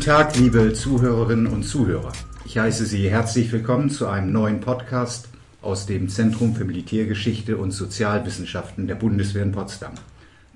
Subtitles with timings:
[0.00, 2.12] Guten Tag, liebe Zuhörerinnen und Zuhörer.
[2.46, 5.28] Ich heiße Sie herzlich willkommen zu einem neuen Podcast
[5.60, 9.92] aus dem Zentrum für Militärgeschichte und Sozialwissenschaften der Bundeswehr in Potsdam,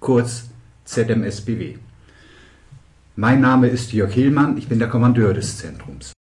[0.01, 0.45] kurz
[0.87, 1.77] ZMSBW.
[3.17, 6.15] Mein Name ist Jörg Hillmann, ich bin der Kommandeur des Zentrums.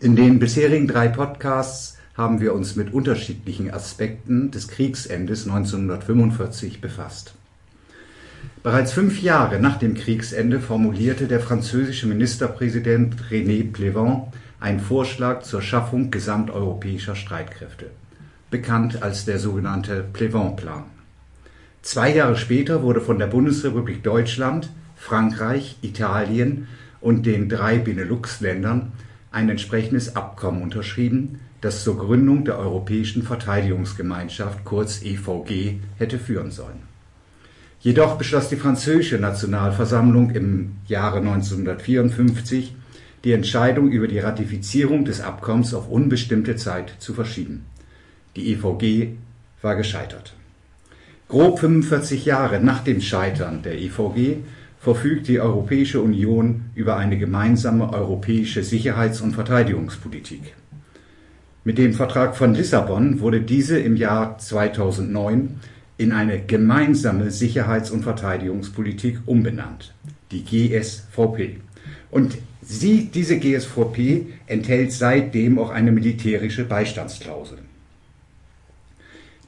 [0.00, 7.32] In den bisherigen drei Podcasts haben wir uns mit unterschiedlichen Aspekten des Kriegsendes 1945 befasst.
[8.62, 14.22] Bereits fünf Jahre nach dem Kriegsende formulierte der französische Ministerpräsident René Pleven
[14.60, 17.86] einen Vorschlag zur Schaffung gesamteuropäischer Streitkräfte,
[18.50, 20.84] bekannt als der sogenannte Pleven-Plan.
[21.82, 26.66] Zwei Jahre später wurde von der Bundesrepublik Deutschland, Frankreich, Italien
[27.00, 28.92] und den drei Benelux-Ländern
[29.30, 36.82] ein entsprechendes Abkommen unterschrieben, das zur Gründung der Europäischen Verteidigungsgemeinschaft kurz EVG hätte führen sollen.
[37.80, 42.74] Jedoch beschloss die französische Nationalversammlung im Jahre 1954,
[43.24, 47.64] die Entscheidung über die Ratifizierung des Abkommens auf unbestimmte Zeit zu verschieben.
[48.34, 49.14] Die EVG
[49.62, 50.34] war gescheitert.
[51.28, 54.38] Grob 45 Jahre nach dem Scheitern der EVG
[54.80, 60.54] verfügt die Europäische Union über eine gemeinsame europäische Sicherheits- und Verteidigungspolitik.
[61.64, 65.60] Mit dem Vertrag von Lissabon wurde diese im Jahr 2009
[65.98, 69.92] in eine gemeinsame Sicherheits- und Verteidigungspolitik umbenannt,
[70.30, 71.58] die GSVP.
[72.10, 77.58] Und sie, diese GSVP enthält seitdem auch eine militärische Beistandsklausel.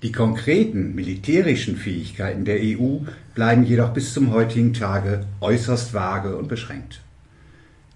[0.03, 3.01] Die konkreten militärischen Fähigkeiten der EU
[3.35, 7.01] bleiben jedoch bis zum heutigen Tage äußerst vage und beschränkt.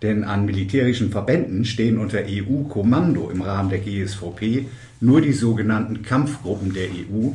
[0.02, 4.67] Denn an militärischen Verbänden stehen unter EU-Kommando im Rahmen der GSVP
[5.01, 7.33] nur die sogenannten Kampfgruppen der EU,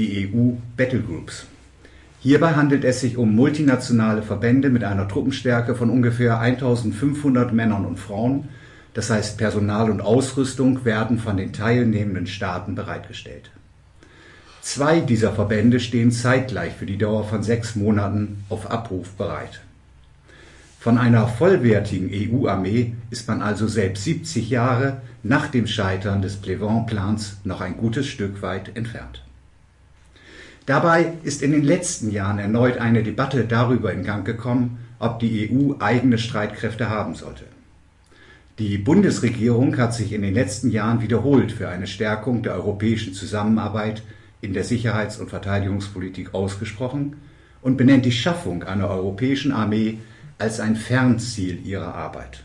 [0.00, 1.44] die EU Battlegroups.
[2.20, 7.98] Hierbei handelt es sich um multinationale Verbände mit einer Truppenstärke von ungefähr 1500 Männern und
[7.98, 8.48] Frauen,
[8.94, 13.50] das heißt Personal und Ausrüstung werden von den teilnehmenden Staaten bereitgestellt.
[14.62, 19.60] Zwei dieser Verbände stehen zeitgleich für die Dauer von sechs Monaten auf Abruf bereit.
[20.78, 27.38] Von einer vollwertigen EU-Armee ist man also selbst 70 Jahre nach dem Scheitern des Pleven-Plans
[27.44, 29.22] noch ein gutes Stück weit entfernt.
[30.70, 35.50] Dabei ist in den letzten Jahren erneut eine Debatte darüber in Gang gekommen, ob die
[35.50, 37.42] EU eigene Streitkräfte haben sollte.
[38.60, 44.04] Die Bundesregierung hat sich in den letzten Jahren wiederholt für eine Stärkung der europäischen Zusammenarbeit
[44.42, 47.16] in der Sicherheits- und Verteidigungspolitik ausgesprochen
[47.62, 49.98] und benennt die Schaffung einer europäischen Armee
[50.38, 52.44] als ein Fernziel ihrer Arbeit.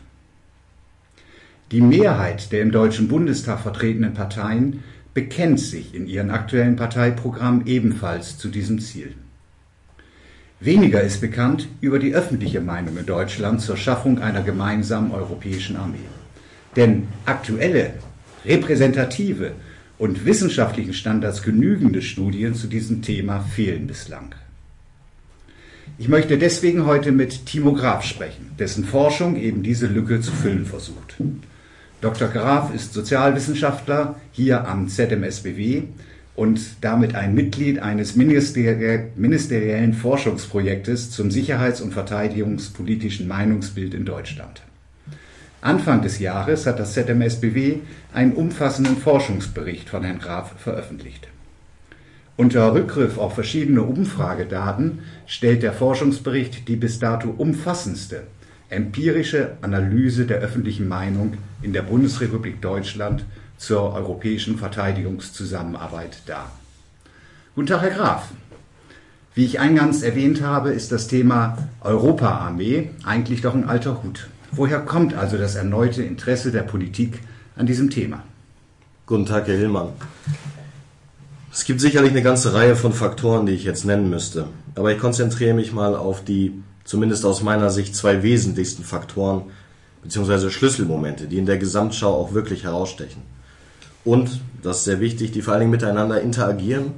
[1.70, 4.82] Die Mehrheit der im Deutschen Bundestag vertretenen Parteien
[5.16, 9.14] bekennt sich in ihren aktuellen Parteiprogrammen ebenfalls zu diesem Ziel.
[10.60, 16.10] Weniger ist bekannt über die öffentliche Meinung in Deutschland zur Schaffung einer gemeinsamen europäischen Armee.
[16.76, 17.94] Denn aktuelle,
[18.44, 19.52] repräsentative
[19.96, 24.34] und wissenschaftlichen Standards genügende Studien zu diesem Thema fehlen bislang.
[25.96, 30.66] Ich möchte deswegen heute mit Timo Graf sprechen, dessen Forschung eben diese Lücke zu füllen
[30.66, 31.16] versucht.
[32.02, 32.28] Dr.
[32.28, 35.84] Graf ist Sozialwissenschaftler hier am ZMSBW
[36.34, 44.62] und damit ein Mitglied eines ministeriellen Forschungsprojektes zum sicherheits- und verteidigungspolitischen Meinungsbild in Deutschland.
[45.62, 47.78] Anfang des Jahres hat das ZMSBW
[48.12, 51.28] einen umfassenden Forschungsbericht von Herrn Graf veröffentlicht.
[52.36, 58.24] Unter Rückgriff auf verschiedene Umfragedaten stellt der Forschungsbericht die bis dato umfassendste
[58.68, 63.24] empirische Analyse der öffentlichen Meinung in der Bundesrepublik Deutschland
[63.58, 66.50] zur europäischen Verteidigungszusammenarbeit dar.
[67.54, 68.28] Guten Tag, Herr Graf.
[69.34, 74.28] Wie ich eingangs erwähnt habe, ist das Thema Europaarmee eigentlich doch ein alter Hut.
[74.50, 77.20] Woher kommt also das erneute Interesse der Politik
[77.56, 78.22] an diesem Thema?
[79.06, 79.88] Guten Tag, Herr Hillmann.
[81.52, 84.48] Es gibt sicherlich eine ganze Reihe von Faktoren, die ich jetzt nennen müsste.
[84.74, 89.42] Aber ich konzentriere mich mal auf die, zumindest aus meiner Sicht, zwei wesentlichsten Faktoren
[90.02, 90.48] bzw.
[90.48, 93.22] Schlüsselmomente, die in der Gesamtschau auch wirklich herausstechen.
[94.04, 96.92] Und, das ist sehr wichtig, die vor allen Dingen miteinander interagieren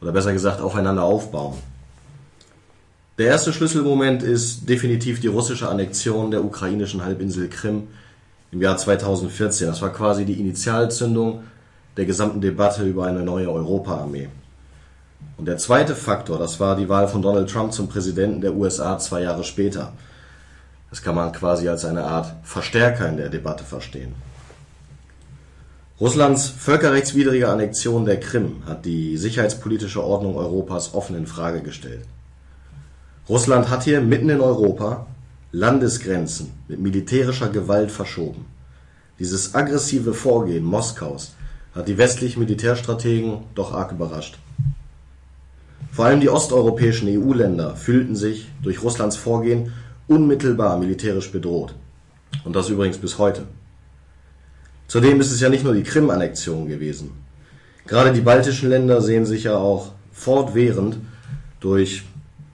[0.00, 1.54] oder besser gesagt aufeinander aufbauen.
[3.18, 7.84] Der erste Schlüsselmoment ist definitiv die russische Annexion der ukrainischen Halbinsel Krim
[8.50, 9.68] im Jahr 2014.
[9.68, 11.44] Das war quasi die Initialzündung
[11.96, 14.28] der gesamten Debatte über eine neue Europaarmee.
[15.36, 18.98] Und der zweite Faktor, das war die Wahl von Donald Trump zum Präsidenten der USA
[18.98, 19.92] zwei Jahre später.
[20.90, 24.14] Das kann man quasi als eine Art Verstärker in der Debatte verstehen.
[26.00, 32.04] Russlands völkerrechtswidrige Annexion der Krim hat die sicherheitspolitische Ordnung Europas offen in Frage gestellt.
[33.28, 35.06] Russland hat hier mitten in Europa
[35.50, 38.46] Landesgrenzen mit militärischer Gewalt verschoben.
[39.20, 41.34] Dieses aggressive Vorgehen Moskaus
[41.74, 44.38] hat die westlichen Militärstrategen doch arg überrascht.
[45.94, 49.72] Vor allem die osteuropäischen EU-Länder fühlten sich durch Russlands Vorgehen
[50.08, 51.76] unmittelbar militärisch bedroht.
[52.44, 53.44] Und das übrigens bis heute.
[54.88, 57.12] Zudem ist es ja nicht nur die Krim-Annexion gewesen.
[57.86, 60.96] Gerade die baltischen Länder sehen sich ja auch fortwährend
[61.60, 62.02] durch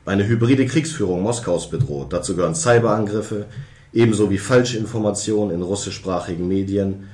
[0.04, 2.12] eine hybride Kriegsführung Moskaus bedroht.
[2.12, 3.46] Dazu gehören Cyberangriffe,
[3.94, 7.08] ebenso wie Falschinformationen in russischsprachigen Medien,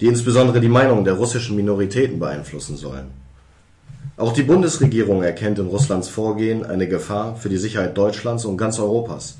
[0.00, 3.10] die insbesondere die Meinung der russischen Minoritäten beeinflussen sollen.
[4.20, 8.78] Auch die Bundesregierung erkennt in Russlands Vorgehen eine Gefahr für die Sicherheit Deutschlands und ganz
[8.78, 9.38] Europas.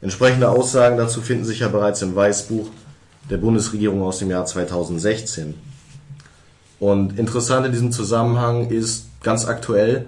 [0.00, 2.68] Entsprechende Aussagen dazu finden sich ja bereits im Weißbuch
[3.28, 5.52] der Bundesregierung aus dem Jahr 2016.
[6.78, 10.06] Und interessant in diesem Zusammenhang ist ganz aktuell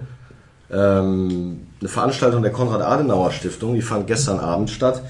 [0.71, 5.03] ähm, eine Veranstaltung der Konrad-Adenauer-Stiftung, die fand gestern Abend statt.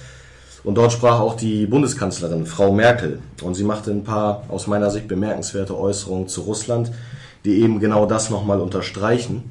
[0.66, 3.20] Und dort sprach auch die Bundeskanzlerin, Frau Merkel.
[3.42, 6.92] Und sie machte ein paar aus meiner Sicht bemerkenswerte Äußerungen zu Russland,
[7.46, 9.44] die eben genau das nochmal unterstreichen.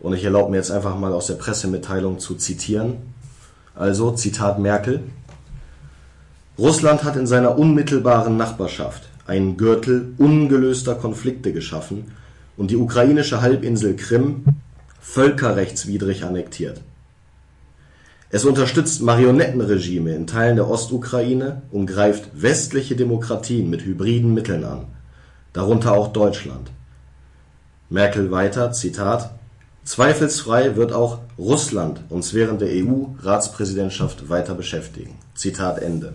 [0.00, 2.96] Und ich erlaube mir jetzt einfach mal aus der Pressemitteilung zu zitieren.
[3.74, 5.02] Also, Zitat Merkel.
[6.58, 12.12] Russland hat in seiner unmittelbaren Nachbarschaft einen Gürtel ungelöster Konflikte geschaffen
[12.56, 14.44] und die ukrainische Halbinsel Krim
[15.00, 16.80] völkerrechtswidrig annektiert.
[18.30, 24.86] Es unterstützt Marionettenregime in Teilen der Ostukraine und greift westliche Demokratien mit hybriden Mitteln an,
[25.52, 26.70] darunter auch Deutschland.
[27.94, 29.30] Merkel weiter, Zitat,
[29.84, 35.14] Zweifelsfrei wird auch Russland uns während der EU-Ratspräsidentschaft weiter beschäftigen.
[35.36, 36.14] Zitat Ende.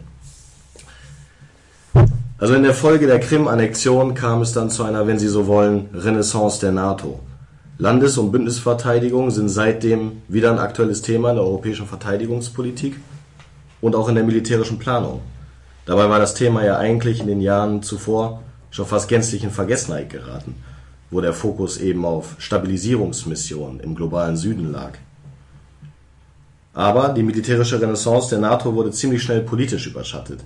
[2.37, 5.87] Also in der Folge der Krim-Annexion kam es dann zu einer, wenn Sie so wollen,
[5.93, 7.21] Renaissance der NATO.
[7.77, 12.97] Landes- und Bündnisverteidigung sind seitdem wieder ein aktuelles Thema in der europäischen Verteidigungspolitik
[13.79, 15.21] und auch in der militärischen Planung.
[15.85, 20.09] Dabei war das Thema ja eigentlich in den Jahren zuvor schon fast gänzlich in Vergessenheit
[20.09, 20.55] geraten
[21.11, 24.91] wo der Fokus eben auf Stabilisierungsmissionen im globalen Süden lag.
[26.73, 30.41] Aber die militärische Renaissance der NATO wurde ziemlich schnell politisch überschattet.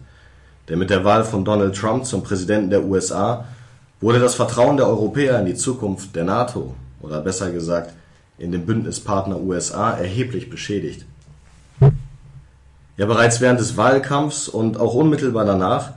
[0.69, 3.45] Denn mit der Wahl von Donald Trump zum Präsidenten der USA
[3.99, 7.93] wurde das Vertrauen der Europäer in die Zukunft der NATO oder besser gesagt
[8.37, 11.05] in den Bündnispartner USA erheblich beschädigt.
[12.95, 15.91] Ja, bereits während des Wahlkampfs und auch unmittelbar danach,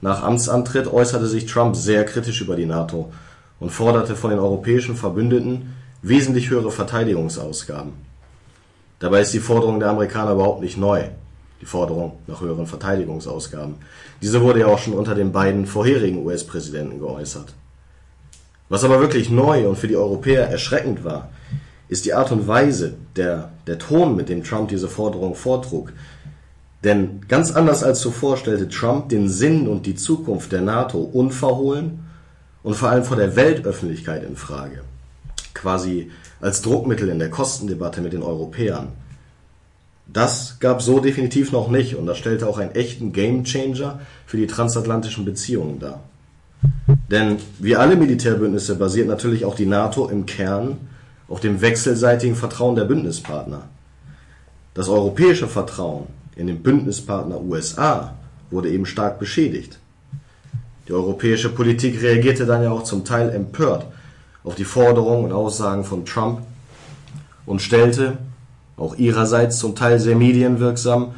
[0.00, 3.12] nach Amtsantritt, äußerte sich Trump sehr kritisch über die NATO
[3.60, 7.92] und forderte von den europäischen Verbündeten wesentlich höhere Verteidigungsausgaben.
[8.98, 11.04] Dabei ist die Forderung der Amerikaner überhaupt nicht neu,
[11.60, 13.76] die Forderung nach höheren Verteidigungsausgaben.
[14.22, 17.54] Diese wurde ja auch schon unter den beiden vorherigen US-Präsidenten geäußert.
[18.68, 21.30] Was aber wirklich neu und für die Europäer erschreckend war,
[21.88, 25.92] ist die Art und Weise, der, Ton, mit dem Trump diese Forderung vortrug.
[26.82, 32.05] Denn ganz anders als zuvor stellte Trump den Sinn und die Zukunft der NATO unverhohlen
[32.66, 34.80] und vor allem vor der Weltöffentlichkeit in Frage,
[35.54, 36.10] quasi
[36.40, 38.88] als Druckmittel in der Kostendebatte mit den Europäern.
[40.08, 44.48] Das gab so definitiv noch nicht und das stellte auch einen echten Gamechanger für die
[44.48, 46.02] transatlantischen Beziehungen dar.
[47.08, 50.76] Denn wie alle Militärbündnisse basiert natürlich auch die NATO im Kern
[51.28, 53.62] auf dem wechselseitigen Vertrauen der Bündnispartner.
[54.74, 58.16] Das europäische Vertrauen in den Bündnispartner USA
[58.50, 59.78] wurde eben stark beschädigt.
[60.88, 63.86] Die europäische Politik reagierte dann ja auch zum Teil empört
[64.44, 66.42] auf die Forderungen und Aussagen von Trump
[67.44, 68.18] und stellte,
[68.76, 71.14] auch ihrerseits zum Teil sehr medienwirksam,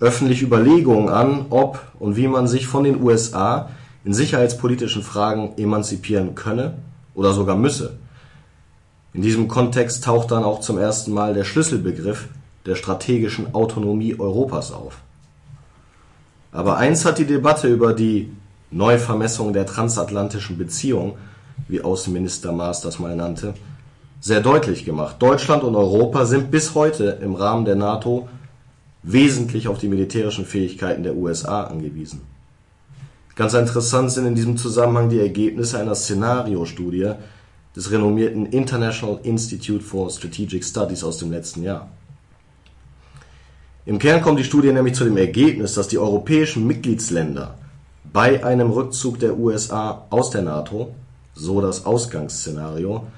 [0.00, 3.70] öffentlich Überlegungen an, ob und wie man sich von den USA
[4.04, 6.74] in sicherheitspolitischen Fragen emanzipieren könne
[7.14, 7.98] oder sogar müsse.
[9.12, 12.28] In diesem Kontext taucht dann auch zum ersten Mal der Schlüsselbegriff
[12.66, 14.98] der strategischen Autonomie Europas auf.
[16.52, 18.30] Aber eins hat die Debatte über die
[18.74, 21.16] Neuvermessung der transatlantischen Beziehung,
[21.68, 23.54] wie Außenminister Maas das mal nannte,
[24.20, 25.16] sehr deutlich gemacht.
[25.20, 28.28] Deutschland und Europa sind bis heute im Rahmen der NATO
[29.04, 32.22] wesentlich auf die militärischen Fähigkeiten der USA angewiesen.
[33.36, 37.12] Ganz interessant sind in diesem Zusammenhang die Ergebnisse einer Szenariostudie
[37.76, 41.90] des renommierten International Institute for Strategic Studies aus dem letzten Jahr.
[43.86, 47.54] Im Kern kommt die Studie nämlich zu dem Ergebnis, dass die europäischen Mitgliedsländer
[48.14, 50.94] bei einem Rückzug der USA aus der NATO,
[51.34, 53.08] so das Ausgangsszenario,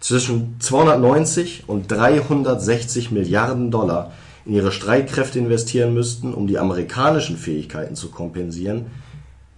[0.00, 4.12] zwischen 290 und 360 Milliarden Dollar
[4.44, 8.86] in ihre Streitkräfte investieren müssten, um die amerikanischen Fähigkeiten zu kompensieren,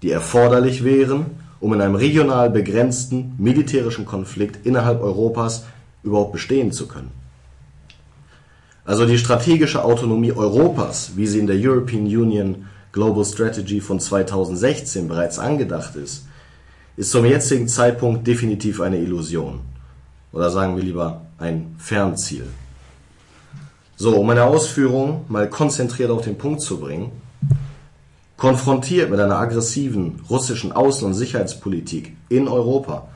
[0.02, 5.64] die erforderlich wären, um in einem regional begrenzten militärischen Konflikt innerhalb Europas
[6.02, 7.10] überhaupt bestehen zu können.
[8.84, 15.08] Also die strategische Autonomie Europas, wie sie in der European Union Global Strategy von 2016
[15.08, 16.26] bereits angedacht ist,
[16.96, 19.62] ist zum jetzigen Zeitpunkt definitiv eine Illusion.
[20.32, 22.46] Oder sagen wir lieber ein Fernziel.
[23.96, 27.10] So, um meine Ausführungen mal konzentriert auf den Punkt zu bringen,
[28.36, 33.08] konfrontiert mit einer aggressiven russischen Außen- und Sicherheitspolitik in Europa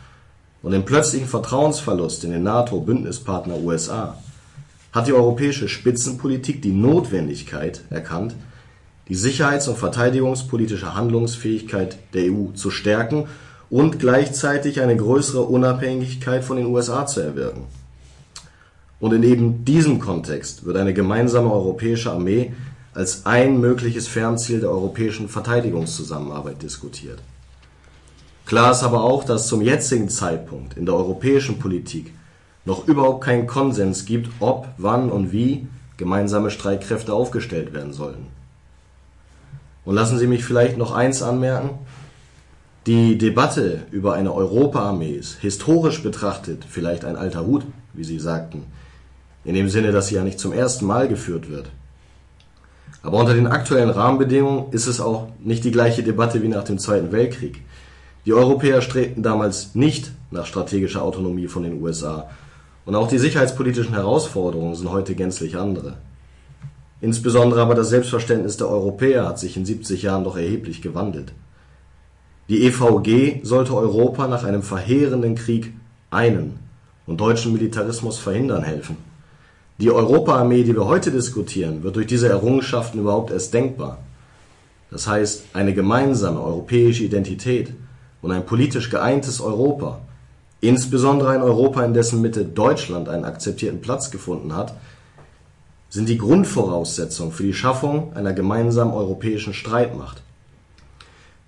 [0.60, 4.18] und dem plötzlichen Vertrauensverlust in den NATO-Bündnispartner USA,
[4.90, 8.34] hat die europäische Spitzenpolitik die Notwendigkeit erkannt,
[9.08, 13.26] die sicherheits- und verteidigungspolitische Handlungsfähigkeit der EU zu stärken
[13.70, 17.64] und gleichzeitig eine größere Unabhängigkeit von den USA zu erwirken.
[19.00, 22.52] Und in eben diesem Kontext wird eine gemeinsame europäische Armee
[22.94, 27.20] als ein mögliches Fernziel der europäischen Verteidigungszusammenarbeit diskutiert.
[28.44, 32.12] Klar ist aber auch, dass zum jetzigen Zeitpunkt in der europäischen Politik
[32.64, 38.26] noch überhaupt keinen Konsens gibt, ob, wann und wie gemeinsame Streitkräfte aufgestellt werden sollten.
[39.88, 41.70] Und lassen Sie mich vielleicht noch eins anmerken.
[42.86, 47.64] Die Debatte über eine Europaarmee ist historisch betrachtet vielleicht ein alter Hut,
[47.94, 48.66] wie Sie sagten,
[49.46, 51.70] in dem Sinne, dass sie ja nicht zum ersten Mal geführt wird.
[53.02, 56.78] Aber unter den aktuellen Rahmenbedingungen ist es auch nicht die gleiche Debatte wie nach dem
[56.78, 57.62] Zweiten Weltkrieg.
[58.26, 62.28] Die Europäer strebten damals nicht nach strategischer Autonomie von den USA
[62.84, 65.96] und auch die sicherheitspolitischen Herausforderungen sind heute gänzlich andere.
[67.00, 71.32] Insbesondere aber das Selbstverständnis der Europäer hat sich in 70 Jahren doch erheblich gewandelt.
[72.48, 75.72] Die EVG sollte Europa nach einem verheerenden Krieg
[76.10, 76.58] einen
[77.06, 78.96] und deutschen Militarismus verhindern helfen.
[79.78, 83.98] Die Europaarmee, die wir heute diskutieren, wird durch diese Errungenschaften überhaupt erst denkbar.
[84.90, 87.74] Das heißt, eine gemeinsame europäische Identität
[88.22, 90.00] und ein politisch geeintes Europa,
[90.60, 94.74] insbesondere ein Europa, in dessen Mitte Deutschland einen akzeptierten Platz gefunden hat,
[95.88, 100.22] sind die Grundvoraussetzung für die Schaffung einer gemeinsamen europäischen Streitmacht.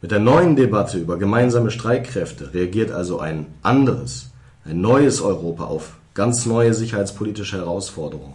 [0.03, 4.31] Mit der neuen Debatte über gemeinsame Streitkräfte reagiert also ein anderes,
[4.65, 8.35] ein neues Europa auf ganz neue sicherheitspolitische Herausforderungen.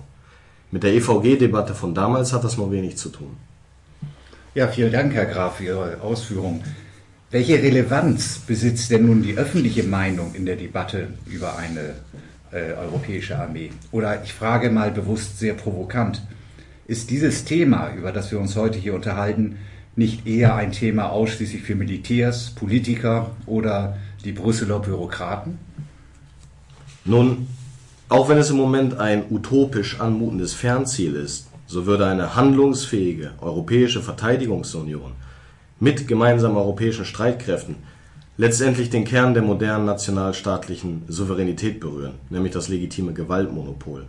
[0.71, 3.37] Mit der EVG-Debatte von damals hat das nur wenig zu tun.
[4.53, 6.63] Ja, vielen Dank, Herr Graf, für Ihre Ausführungen.
[7.31, 11.95] Welche Relevanz besitzt denn nun die öffentliche Meinung in der Debatte über eine
[12.51, 13.71] äh, europäische Armee?
[13.91, 16.21] Oder ich frage mal bewusst sehr provokant,
[16.87, 19.57] ist dieses Thema, über das wir uns heute hier unterhalten,
[19.95, 25.57] nicht eher ein Thema ausschließlich für Militärs, Politiker oder die Brüsseler Bürokraten?
[27.05, 27.47] Nun,
[28.09, 34.01] auch wenn es im Moment ein utopisch anmutendes Fernziel ist, so würde eine handlungsfähige europäische
[34.01, 35.13] Verteidigungsunion
[35.79, 37.77] mit gemeinsamen europäischen Streitkräften
[38.37, 44.05] letztendlich den Kern der modernen nationalstaatlichen Souveränität berühren, nämlich das legitime Gewaltmonopol.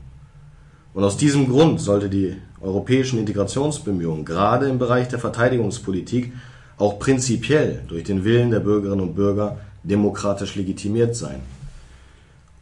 [0.94, 6.32] Und aus diesem Grund sollte die europäischen Integrationsbemühungen gerade im Bereich der Verteidigungspolitik
[6.78, 11.40] auch prinzipiell durch den Willen der Bürgerinnen und Bürger demokratisch legitimiert sein.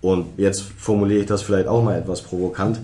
[0.01, 2.81] Und jetzt formuliere ich das vielleicht auch mal etwas provokant.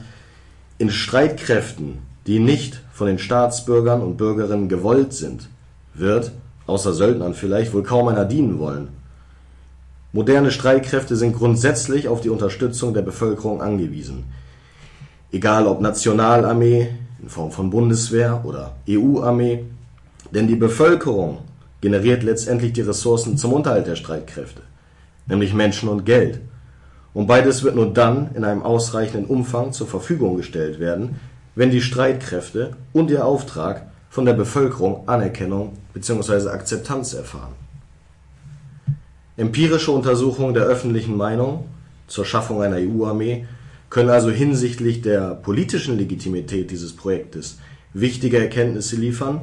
[0.79, 5.49] In Streitkräften, die nicht von den Staatsbürgern und Bürgerinnen gewollt sind,
[5.95, 6.33] wird,
[6.71, 8.89] außer Söldnern vielleicht, wohl kaum einer dienen wollen.
[10.13, 14.25] Moderne Streitkräfte sind grundsätzlich auf die Unterstützung der Bevölkerung angewiesen.
[15.31, 16.89] Egal ob Nationalarmee
[17.23, 19.65] in Form von Bundeswehr oder EU-Armee,
[20.33, 21.39] denn die Bevölkerung
[21.81, 24.63] generiert letztendlich die Ressourcen zum Unterhalt der Streitkräfte,
[25.27, 26.41] nämlich Menschen und Geld.
[27.15, 31.21] Und beides wird nur dann in einem ausreichenden Umfang zur Verfügung gestellt werden,
[31.55, 36.49] wenn die Streitkräfte und ihr Auftrag von der Bevölkerung Anerkennung bzw.
[36.49, 37.55] Akzeptanz erfahren.
[39.37, 41.65] Empirische Untersuchungen der öffentlichen Meinung
[42.09, 43.47] zur Schaffung einer EU-Armee
[43.89, 47.59] können also hinsichtlich der politischen Legitimität dieses Projektes
[47.95, 49.41] wichtige Erkenntnisse liefern,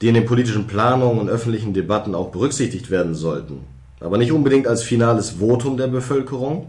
[0.00, 3.60] die in den politischen Planungen und öffentlichen Debatten auch berücksichtigt werden sollten,
[4.00, 6.66] aber nicht unbedingt als finales Votum der Bevölkerung,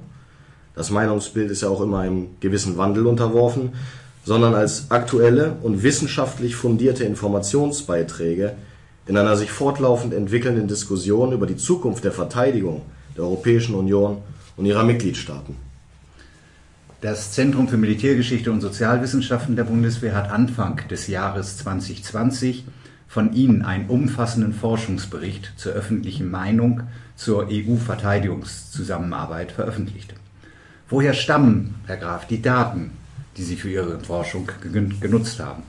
[0.76, 3.74] das Meinungsbild ist ja auch immer einem gewissen Wandel unterworfen,
[4.24, 8.56] sondern als aktuelle und wissenschaftlich fundierte Informationsbeiträge
[9.08, 12.84] in einer sich fortlaufend entwickelnden Diskussion über die Zukunft der Verteidigung
[13.18, 14.18] der Europäischen Union
[14.58, 15.56] und ihrer Mitgliedstaaten.
[17.02, 22.64] Das Zentrum für Militärgeschichte und Sozialwissenschaften der Bundeswehr hat Anfang des Jahres 2020
[23.08, 26.84] von Ihnen einen umfassenden Forschungsbericht zur öffentlichen Meinung
[27.16, 30.14] zur EU-Verteidigungszusammenarbeit veröffentlicht.
[30.90, 32.92] Woher stammen, Herr Graf, die Daten,
[33.38, 34.50] die Sie für Ihre Forschung
[35.00, 35.64] genutzt haben?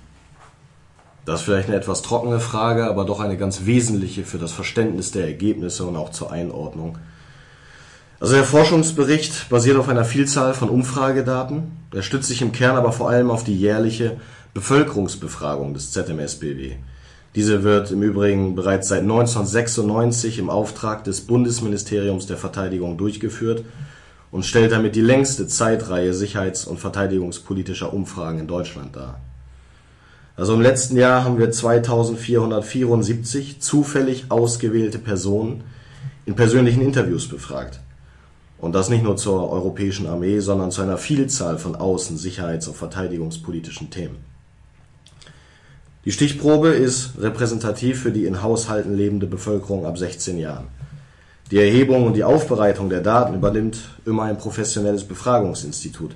[1.25, 5.13] Das ist vielleicht eine etwas trockene Frage, aber doch eine ganz wesentliche für das Verständnis
[5.13, 6.99] der Ergebnisse und auch zur Einordnung.
[8.19, 11.73] Also der Forschungsbericht basiert auf einer Vielzahl von Umfragedaten.
[11.93, 14.17] Er stützt sich im Kern aber vor allem auf die jährliche
[14.55, 16.77] Bevölkerungsbefragung des ZMSBW.
[17.35, 23.65] Diese wird im Übrigen bereits seit 1996 im Auftrag des Bundesministeriums der Verteidigung durchgeführt
[24.33, 29.21] und stellt damit die längste Zeitreihe sicherheits- und verteidigungspolitischer Umfragen in Deutschland dar.
[30.35, 35.63] Also im letzten Jahr haben wir 2474 zufällig ausgewählte Personen
[36.25, 37.81] in persönlichen Interviews befragt.
[38.59, 42.77] Und das nicht nur zur europäischen Armee, sondern zu einer Vielzahl von außen-, sicherheits- und
[42.77, 44.17] verteidigungspolitischen Themen.
[46.05, 50.69] Die Stichprobe ist repräsentativ für die in Haushalten lebende Bevölkerung ab 16 Jahren.
[51.53, 56.11] Die Erhebung und die Aufbereitung der Daten übernimmt immer ein professionelles Befragungsinstitut,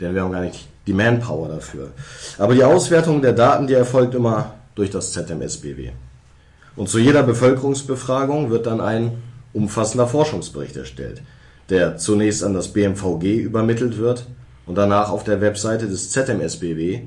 [0.00, 1.90] denn wir haben gar nicht die Manpower dafür.
[2.38, 5.90] Aber die Auswertung der Daten, die erfolgt immer durch das ZMSBW.
[6.76, 11.20] Und zu jeder Bevölkerungsbefragung wird dann ein umfassender Forschungsbericht erstellt–
[11.68, 14.26] der zunächst an das BMVG übermittelt wird
[14.66, 17.02] und danach auf der Webseite des ZMSBW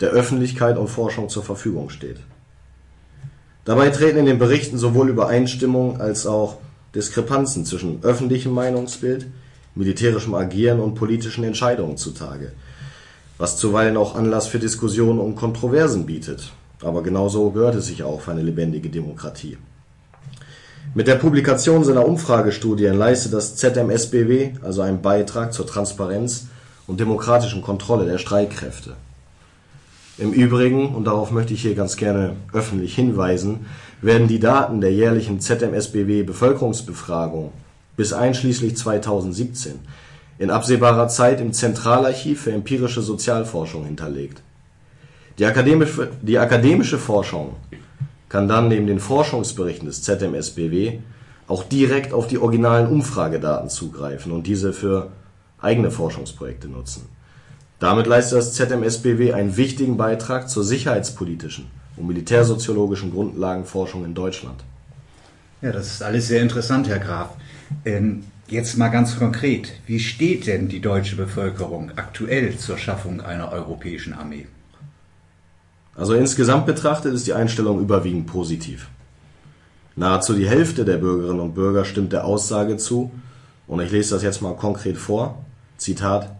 [0.00, 2.16] der Öffentlichkeit und Forschung zur Verfügung steht.
[3.64, 6.56] Dabei treten in den Berichten sowohl Übereinstimmungen als auch
[6.94, 9.26] Diskrepanzen zwischen öffentlichem Meinungsbild,
[9.74, 12.52] militärischem Agieren und politischen Entscheidungen zutage,
[13.38, 16.52] was zuweilen auch Anlass für Diskussionen und Kontroversen bietet.
[16.82, 19.58] Aber genauso gehört es sich auch für eine lebendige Demokratie.
[20.94, 26.48] Mit der Publikation seiner Umfragestudien leistet das ZMSBW also einen Beitrag zur Transparenz
[26.88, 28.94] und demokratischen Kontrolle der Streitkräfte.
[30.18, 33.66] Im Übrigen, und darauf möchte ich hier ganz gerne öffentlich hinweisen,
[34.02, 37.52] werden die Daten der jährlichen ZMSBW Bevölkerungsbefragung
[37.96, 39.80] bis einschließlich 2017
[40.38, 44.42] in absehbarer Zeit im Zentralarchiv für empirische Sozialforschung hinterlegt.
[45.38, 47.56] Die akademische, die akademische Forschung
[48.30, 50.98] kann dann neben den Forschungsberichten des ZMSBW
[51.46, 55.10] auch direkt auf die originalen Umfragedaten zugreifen und diese für
[55.60, 57.06] eigene Forschungsprojekte nutzen.
[57.80, 61.66] Damit leistet das ZMSBW einen wichtigen Beitrag zur sicherheitspolitischen
[62.00, 64.64] und militärsoziologischen Grundlagenforschung in Deutschland.
[65.62, 67.30] Ja, das ist alles sehr interessant, Herr Graf.
[67.84, 73.52] Ähm, jetzt mal ganz konkret, wie steht denn die deutsche Bevölkerung aktuell zur Schaffung einer
[73.52, 74.46] europäischen Armee?
[75.94, 78.88] Also insgesamt betrachtet ist die Einstellung überwiegend positiv.
[79.96, 83.10] Nahezu die Hälfte der Bürgerinnen und Bürger stimmt der Aussage zu,
[83.66, 85.44] und ich lese das jetzt mal konkret vor,
[85.76, 86.34] Zitat,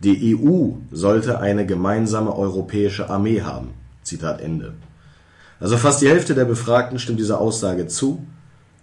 [0.00, 3.70] die EU sollte eine gemeinsame europäische Armee haben.
[4.02, 4.74] Zitat Ende.
[5.64, 8.22] Also fast die Hälfte der Befragten stimmt dieser Aussage zu,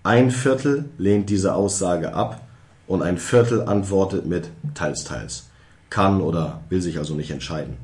[0.02, 2.42] ein Viertel lehnt diese Aussage ab
[2.88, 5.44] und ein Viertel antwortet mit teils, teils,
[5.92, 7.78] kann oder will sich also nicht entscheiden.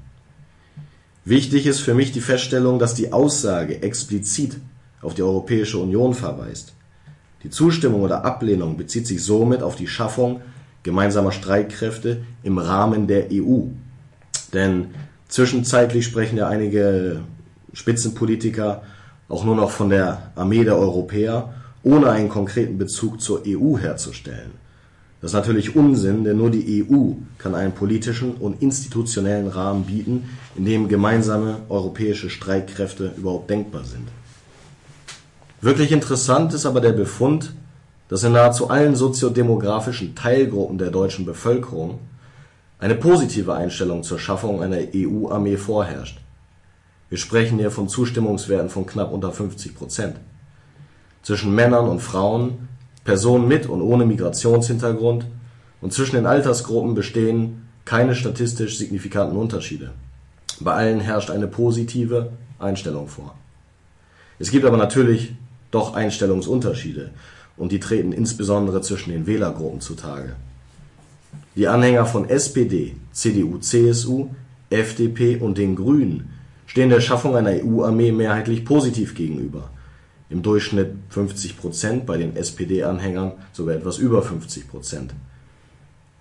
[1.26, 4.58] Wichtig ist für mich die Feststellung, dass die Aussage explizit
[5.04, 6.74] auf die Europäische Union verweist.
[7.44, 10.42] Die Zustimmung oder Ablehnung bezieht sich somit auf die Schaffung
[10.82, 13.66] gemeinsamer Streitkräfte im Rahmen der EU.
[14.54, 14.88] Denn
[15.28, 17.22] zwischenzeitlich sprechen ja einige
[17.78, 18.82] Spitzenpolitiker
[19.30, 24.52] auch nur noch von der Armee der Europäer, ohne einen konkreten Bezug zur EU herzustellen.
[25.22, 30.28] Das ist natürlich Unsinn, denn nur die EU kann einen politischen und institutionellen Rahmen bieten,
[30.56, 34.08] in dem gemeinsame europäische Streitkräfte überhaupt denkbar sind.
[35.62, 37.54] Wirklich interessant ist aber der Befund,
[38.10, 42.00] dass in nahezu allen soziodemografischen Teilgruppen der deutschen Bevölkerung
[42.80, 46.20] eine positive Einstellung zur Schaffung einer EU-Armee vorherrscht.
[47.10, 50.18] Wir sprechen hier von Zustimmungswerten von knapp unter 50 Prozent.
[51.24, 52.68] Zwischen Männern und Frauen
[53.08, 55.26] Personen mit und ohne Migrationshintergrund
[55.80, 59.92] und zwischen den Altersgruppen bestehen keine statistisch signifikanten Unterschiede.
[60.60, 63.36] Bei allen herrscht eine positive Einstellung vor.
[64.40, 65.36] Es gibt aber natürlich
[65.72, 67.12] doch Einstellungsunterschiede
[67.56, 70.36] und die treten insbesondere zwischen den Wählergruppen zutage.
[71.56, 74.32] Die Anhänger von SPD, CDU, CSU,
[74.70, 76.34] FDP und den Grünen
[76.68, 79.72] stehen der Schaffung einer EU-Armee mehrheitlich positiv gegenüber
[80.30, 85.14] im Durchschnitt 50 Prozent, bei den SPD-Anhängern sogar etwas über 50 Prozent.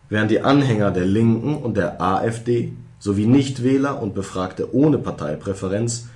[0.09, 6.07] Während die Anhänger der Linken und der AfD sowie Nichtwähler und Befragte ohne Parteipräferenz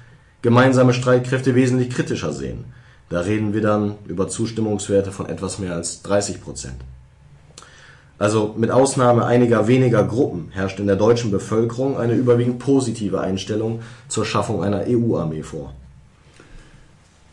[0.43, 2.65] gemeinsame Streitkräfte wesentlich kritischer sehen.
[3.09, 6.77] Da reden wir dann über Zustimmungswerte von etwas mehr als 30 Prozent.
[8.21, 13.81] Also mit Ausnahme einiger weniger Gruppen herrscht in der deutschen Bevölkerung eine überwiegend positive Einstellung
[14.09, 15.73] zur Schaffung einer EU-Armee vor.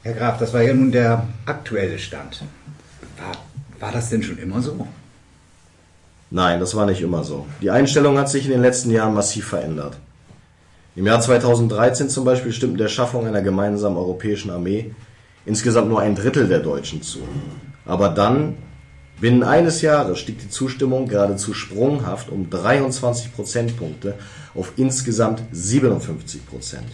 [0.04, 2.41] Herr Graf, das war ja nun der aktuelle Stand.
[3.17, 3.34] War,
[3.82, 4.88] war das denn schon immer so?
[6.30, 7.45] Nein, das war nicht immer so.
[7.62, 9.97] Die Einstellung hat sich in den letzten Jahren massiv verändert.
[10.95, 14.95] Im Jahr 2013 zum Beispiel stimmten der Schaffung einer gemeinsamen europäischen Armee
[15.45, 17.19] insgesamt nur ein Drittel der Deutschen zu.
[17.86, 18.56] Aber dann
[19.19, 24.13] Binnen eines Jahres stieg die Zustimmung geradezu sprunghaft um 23 Prozentpunkte
[24.53, 26.88] auf insgesamt 57 Prozent.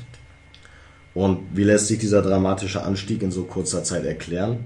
[1.13, 4.65] Und wie lässt sich dieser dramatische Anstieg in so kurzer Zeit erklären?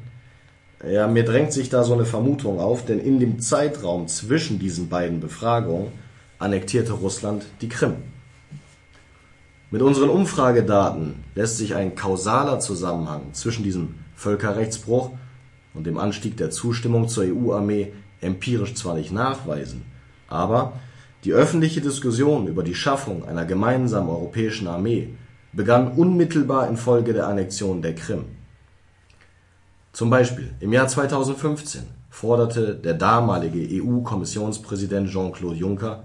[0.88, 4.88] Ja, mir drängt sich da so eine Vermutung auf, denn in dem Zeitraum zwischen diesen
[4.88, 5.92] beiden Befragungen
[6.38, 7.96] annektierte Russland die Krim.
[9.72, 15.12] Mit unseren Umfragedaten lässt sich ein kausaler Zusammenhang zwischen diesem Völkerrechtsbruch
[15.74, 19.84] und dem Anstieg der Zustimmung zur EU-Armee empirisch zwar nicht nachweisen,
[20.28, 20.74] aber
[21.24, 25.10] die öffentliche Diskussion über die Schaffung einer gemeinsamen europäischen Armee
[25.54, 28.26] begann unmittelbar infolge der Annexion der Krim.
[29.94, 36.04] Zum Beispiel im Jahr 2015 forderte der damalige EU-Kommissionspräsident Jean-Claude Juncker,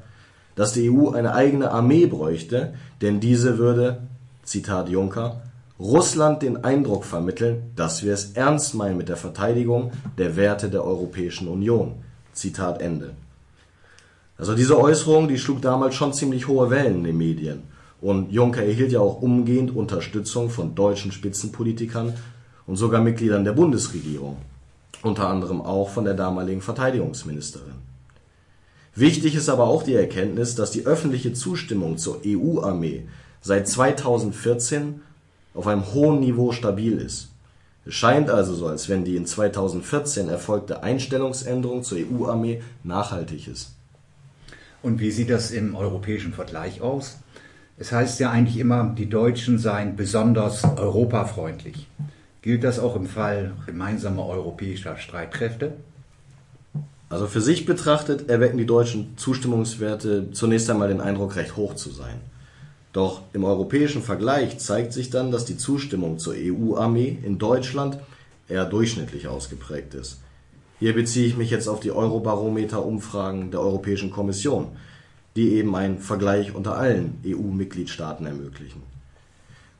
[0.55, 4.03] dass die EU eine eigene Armee bräuchte, denn diese würde,
[4.42, 5.42] Zitat Juncker,
[5.83, 10.85] Russland den Eindruck vermitteln, dass wir es ernst meinen mit der Verteidigung der Werte der
[10.85, 11.97] Europäischen Union.
[12.33, 13.14] Zitat Ende.
[14.38, 17.64] Also diese Äußerung, die schlug damals schon ziemlich hohe Wellen in den Medien.
[18.01, 22.14] Und Juncker erhielt ja auch umgehend Unterstützung von deutschen Spitzenpolitikern
[22.68, 24.37] und sogar Mitgliedern der Bundesregierung,
[25.03, 27.75] unter anderem auch von der damaligen Verteidigungsministerin.
[28.95, 33.09] Wichtig ist aber auch die Erkenntnis, dass die öffentliche Zustimmung zur EU-Armee
[33.40, 35.01] seit 2014
[35.54, 37.28] auf einem hohen Niveau stabil ist.
[37.84, 43.72] Es scheint also so, als wenn die in 2014 erfolgte Einstellungsänderung zur EU-Armee nachhaltig ist.
[44.82, 47.18] Und wie sieht das im europäischen Vergleich aus?
[47.78, 51.88] Es heißt ja eigentlich immer, die Deutschen seien besonders europafreundlich.
[52.42, 55.72] Gilt das auch im Fall gemeinsamer europäischer Streitkräfte?
[57.08, 61.90] Also für sich betrachtet erwecken die deutschen Zustimmungswerte zunächst einmal den Eindruck, recht hoch zu
[61.90, 62.20] sein.
[62.92, 67.98] Doch im europäischen Vergleich zeigt sich dann, dass die Zustimmung zur EU-Armee in Deutschland
[68.48, 70.18] eher durchschnittlich ausgeprägt ist.
[70.78, 74.68] Hier beziehe ich mich jetzt auf die Eurobarometer-Umfragen der Europäischen Kommission,
[75.37, 78.83] die eben einen Vergleich unter allen EU-Mitgliedstaaten ermöglichen.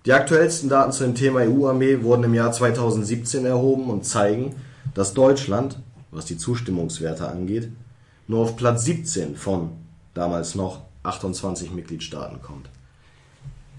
[0.07, 4.57] Die aktuellsten Daten zu dem Thema EU-Armee wurden im Jahr 2017 erhoben und zeigen,
[4.95, 5.79] dass Deutschland,
[6.11, 7.69] was die Zustimmungswerte angeht,
[8.27, 9.71] nur auf Platz 17 von
[10.15, 12.69] damals noch 28 Mitgliedstaaten kommt.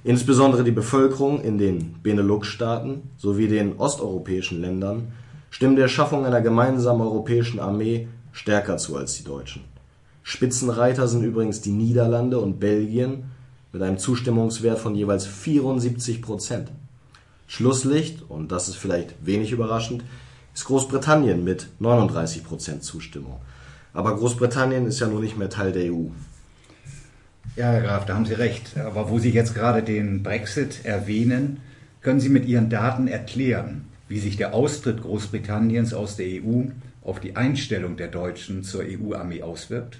[0.03, 5.13] Insbesondere die Bevölkerung in den Benelux-Staaten sowie den osteuropäischen Ländern
[5.49, 9.63] stimmen der Schaffung einer gemeinsamen europäischen Armee stärker zu als die Deutschen.
[10.23, 13.25] Spitzenreiter sind übrigens die Niederlande und Belgien
[13.71, 16.71] mit einem Zustimmungswert von jeweils 74 Prozent.
[17.47, 20.03] Schlusslicht, und das ist vielleicht wenig überraschend,
[20.53, 23.39] ist Großbritannien mit 39 Prozent Zustimmung.
[23.93, 26.07] Aber Großbritannien ist ja nun nicht mehr Teil der EU.
[27.55, 28.77] Ja, Herr Graf, da haben Sie recht.
[28.77, 31.61] Aber wo Sie jetzt gerade den Brexit erwähnen,
[32.01, 36.63] können Sie mit Ihren Daten erklären, wie sich der Austritt Großbritanniens aus der EU
[37.03, 39.99] auf die Einstellung der Deutschen zur EU-Armee auswirkt?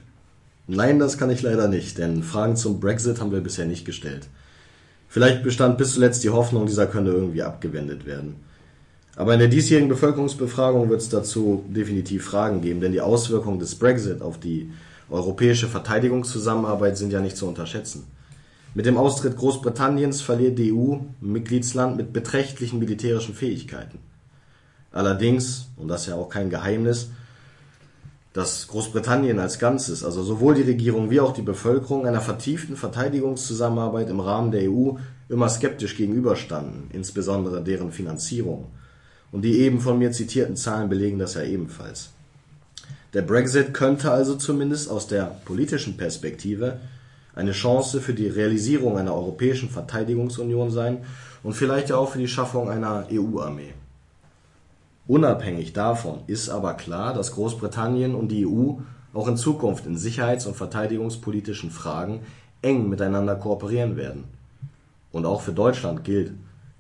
[0.66, 4.28] Nein, das kann ich leider nicht, denn Fragen zum Brexit haben wir bisher nicht gestellt.
[5.08, 8.36] Vielleicht bestand bis zuletzt die Hoffnung, dieser könne irgendwie abgewendet werden.
[9.16, 13.76] Aber in der diesjährigen Bevölkerungsbefragung wird es dazu definitiv Fragen geben, denn die Auswirkungen des
[13.76, 14.72] Brexit auf die
[15.10, 18.06] europäische Verteidigungszusammenarbeit sind ja nicht zu unterschätzen.
[18.76, 24.00] Mit dem Austritt Großbritanniens verliert die EU ein Mitgliedsland mit beträchtlichen militärischen Fähigkeiten.
[24.92, 27.10] Allerdings, und das ist ja auch kein Geheimnis,
[28.34, 34.10] dass Großbritannien als Ganzes, also sowohl die Regierung wie auch die Bevölkerung, einer vertieften Verteidigungszusammenarbeit
[34.10, 34.94] im Rahmen der EU
[35.30, 38.72] immer skeptisch gegenüberstanden, insbesondere deren Finanzierung.
[39.32, 42.12] Und die eben von mir zitierten Zahlen belegen das ja ebenfalls.
[43.13, 46.80] Der Brexit könnte also zumindest aus der politischen Perspektive
[47.36, 51.06] eine Chance für die Realisierung einer europäischen Verteidigungsunion sein
[51.43, 53.73] und vielleicht auch für die Schaffung einer EU-Armee.
[55.06, 58.76] Unabhängig davon ist aber klar, dass Großbritannien und die EU
[59.13, 62.21] auch in Zukunft in sicherheits- und verteidigungspolitischen Fragen
[62.62, 64.23] eng miteinander kooperieren werden.
[65.12, 66.32] Und auch für Deutschland gilt,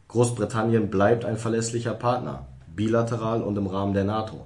[0.07, 4.45] Großbritannien bleibt ein verlässlicher Partner, bilateral und im Rahmen der NATO.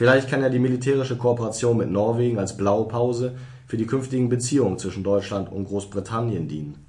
[0.00, 3.36] Vielleicht kann ja die militärische Kooperation mit Norwegen als Blaupause
[3.66, 6.86] für die künftigen Beziehungen zwischen Deutschland und Großbritannien dienen.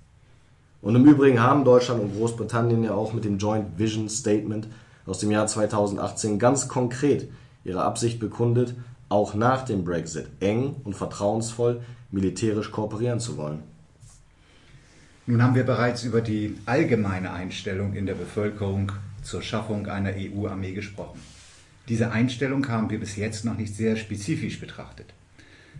[0.82, 4.70] Und im Übrigen haben Deutschland und Großbritannien ja auch mit dem Joint Vision Statement
[5.06, 7.28] aus dem Jahr 2018 ganz konkret
[7.66, 8.76] ihre Absicht bekundet,
[9.10, 13.62] auch nach dem Brexit eng und vertrauensvoll militärisch kooperieren zu wollen.
[15.26, 20.72] Nun haben wir bereits über die allgemeine Einstellung in der Bevölkerung zur Schaffung einer EU-Armee
[20.72, 21.20] gesprochen.
[21.92, 25.08] Diese Einstellung haben wir bis jetzt noch nicht sehr spezifisch betrachtet.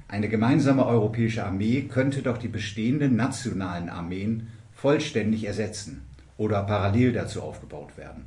[0.10, 6.02] Eine gemeinsame europäische Armee könnte doch die bestehenden nationalen Armeen vollständig ersetzen
[6.36, 8.26] oder parallel dazu aufgebaut werden.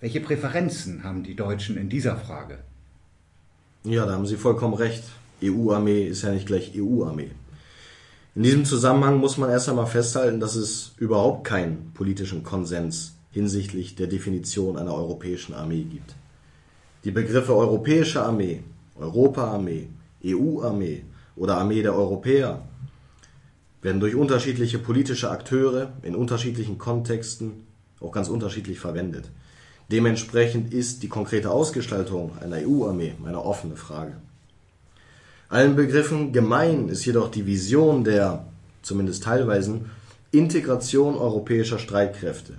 [0.00, 2.58] Welche Präferenzen haben die Deutschen in dieser Frage?
[3.82, 5.04] Ja, da haben Sie vollkommen recht.
[5.42, 7.30] EU-Armee ist ja nicht gleich EU-Armee.
[8.34, 13.94] In diesem Zusammenhang muss man erst einmal festhalten, dass es überhaupt keinen politischen Konsens hinsichtlich
[13.94, 16.14] der Definition einer europäischen Armee gibt.
[17.04, 18.62] Die Begriffe europäische Armee,
[18.94, 19.88] Europa-Armee,
[20.24, 22.62] EU-Armee oder Armee der Europäer
[23.80, 27.66] werden durch unterschiedliche politische Akteure in unterschiedlichen Kontexten
[28.00, 29.30] auch ganz unterschiedlich verwendet.
[29.90, 34.16] Dementsprechend ist die konkrete Ausgestaltung einer EU-Armee eine offene Frage.
[35.48, 38.46] Allen Begriffen gemein ist jedoch die Vision der,
[38.82, 39.80] zumindest teilweise,
[40.30, 42.54] Integration europäischer Streitkräfte,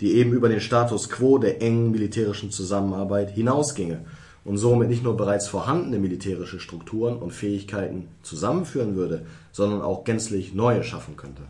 [0.00, 4.04] die eben über den Status quo der engen militärischen Zusammenarbeit hinausginge
[4.44, 10.54] und somit nicht nur bereits vorhandene militärische Strukturen und Fähigkeiten zusammenführen würde, sondern auch gänzlich
[10.54, 11.42] neue schaffen könnte.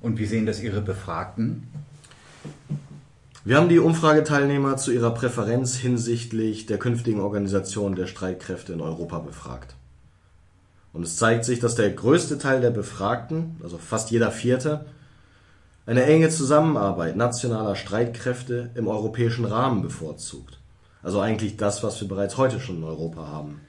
[0.00, 1.64] Und wie sehen das Ihre Befragten?
[3.44, 9.20] Wir haben die Umfrageteilnehmer zu ihrer Präferenz hinsichtlich der künftigen Organisation der Streitkräfte in Europa
[9.20, 9.74] befragt.
[10.92, 14.84] Und es zeigt sich, dass der größte Teil der Befragten, also fast jeder Vierte,
[15.88, 20.58] eine enge Zusammenarbeit nationaler Streitkräfte im europäischen Rahmen bevorzugt.
[21.02, 23.62] Also eigentlich das, was wir bereits heute schon in Europa haben.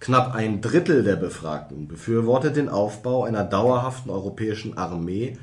[0.00, 5.36] Knapp ein Drittel der Befragten befürwortet den Aufbau einer dauerhaften europäischen Armee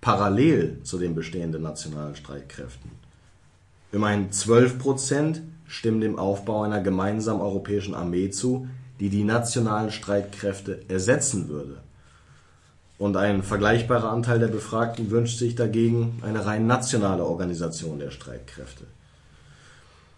[0.00, 2.92] parallel zu den bestehenden nationalen Streitkräften.
[3.90, 8.68] Immerhin 12 Prozent stimmen dem Aufbau einer gemeinsamen europäischen Armee zu,
[9.00, 11.78] die die nationalen Streitkräfte ersetzen würde.
[13.00, 18.84] Und ein vergleichbarer Anteil der Befragten wünscht sich dagegen eine rein nationale Organisation der Streitkräfte.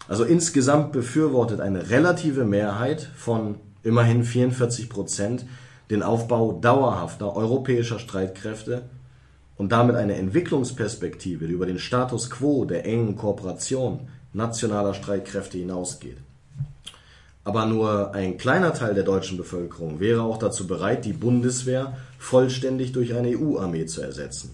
[0.09, 5.45] Also insgesamt befürwortet eine relative Mehrheit von immerhin 44 Prozent
[5.90, 8.83] den Aufbau dauerhafter europäischer Streitkräfte
[9.57, 16.16] und damit eine Entwicklungsperspektive, die über den Status quo der engen Kooperation nationaler Streitkräfte hinausgeht.
[17.45, 22.93] Aber nur ein kleiner Teil der deutschen Bevölkerung wäre auch dazu bereit, die Bundeswehr vollständig
[22.93, 24.51] durch eine EU-Armee zu ersetzen.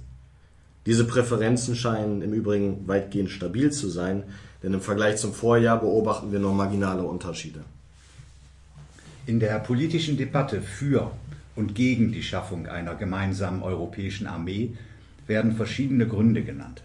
[0.87, 4.23] Diese Präferenzen scheinen im Übrigen weitgehend stabil zu sein,
[4.63, 7.61] denn im Vergleich zum Vorjahr beobachten wir nur marginale Unterschiede.
[9.27, 11.11] In der politischen Debatte für
[11.57, 14.77] und gegen die Schaffung einer gemeinsamen europäischen Armee
[15.27, 16.83] werden verschiedene Gründe genannt.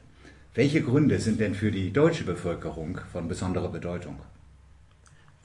[0.54, 4.18] Welche Gründe sind denn für die deutsche Bevölkerung von besonderer Bedeutung?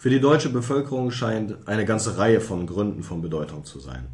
[0.01, 4.07] Für die deutsche Bevölkerung scheint eine ganze Reihe von Gründen von Bedeutung zu sein.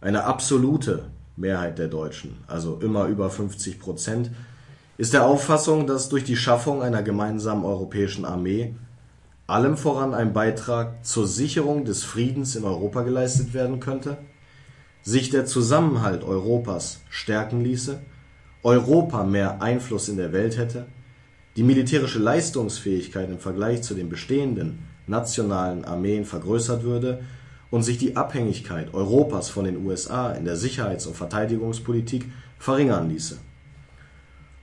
[0.00, 4.30] Eine absolute Mehrheit der Deutschen, also immer über 50 Prozent,
[4.96, 8.74] ist der Auffassung, dass durch die Schaffung einer gemeinsamen europäischen Armee
[9.46, 14.16] allem voran ein Beitrag zur Sicherung des Friedens in Europa geleistet werden könnte,
[15.02, 18.00] sich der Zusammenhalt Europas stärken ließe
[18.62, 20.86] Europa mehr Einfluss in der Welt hätte,
[21.56, 27.20] die militärische Leistungsfähigkeit im Vergleich zu den bestehenden nationalen Armeen vergrößert würde
[27.70, 32.26] und sich die Abhängigkeit Europas von den USA in der Sicherheits- und Verteidigungspolitik
[32.58, 33.38] verringern ließe.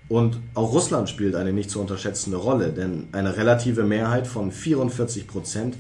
[0.07, 5.27] Und auch Russland spielt eine nicht zu unterschätzende Rolle, denn eine relative Mehrheit von 44
[5.27, 5.77] Prozent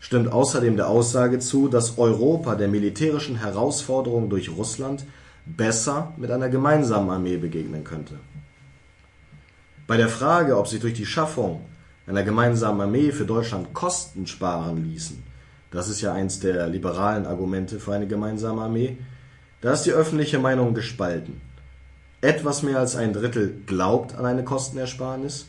[0.00, 5.04] stimmt außerdem der Aussage zu, dass Europa der militärischen Herausforderung durch Russland
[5.44, 8.14] besser mit einer gemeinsamen Armee begegnen könnte.
[9.86, 11.60] Bei der Frage, ob sich durch die Schaffung
[12.06, 15.22] einer gemeinsamen Armee für Deutschland Kosten sparen ließen,
[15.70, 18.98] das ist ja eins der liberalen Argumente für eine gemeinsame Armee,
[19.60, 21.40] da ist die öffentliche Meinung gespalten.
[22.20, 25.46] Etwas mehr als ein Drittel glaubt an eine Kostenersparnis,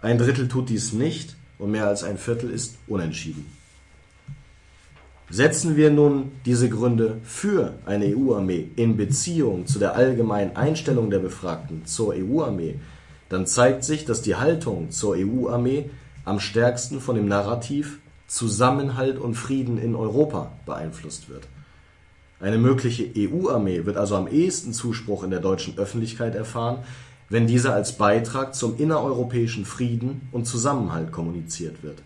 [0.00, 3.46] ein Drittel tut dies nicht und mehr als ein Viertel ist unentschieden.
[5.30, 11.20] Setzen wir nun diese Gründe für eine EU-Armee in Beziehung zu der allgemeinen Einstellung der
[11.20, 12.78] Befragten zur EU-Armee,
[13.32, 15.88] dann zeigt sich, dass die Haltung zur EU-Armee
[16.26, 21.48] am stärksten von dem Narrativ Zusammenhalt und Frieden in Europa beeinflusst wird.
[22.40, 26.84] Eine mögliche EU-Armee wird also am ehesten Zuspruch in der deutschen Öffentlichkeit erfahren,
[27.30, 32.02] wenn diese als Beitrag zum innereuropäischen Frieden und Zusammenhalt kommuniziert wird.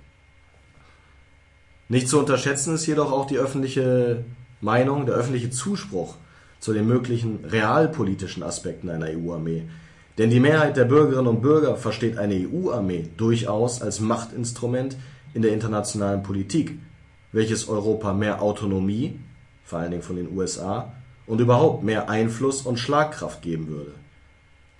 [1.88, 4.24] Nicht zu unterschätzen ist jedoch auch die öffentliche
[4.60, 6.14] Meinung, der öffentliche Zuspruch
[6.60, 9.64] zu den möglichen realpolitischen Aspekten einer EU-Armee.
[10.18, 14.96] Denn die Mehrheit der Bürgerinnen und Bürger versteht eine EU-Armee durchaus als Machtinstrument
[15.34, 16.78] in der internationalen Politik,
[17.32, 19.18] welches Europa mehr Autonomie,
[19.64, 20.92] vor allen Dingen von den USA,
[21.26, 23.92] und überhaupt mehr Einfluss und Schlagkraft geben würde.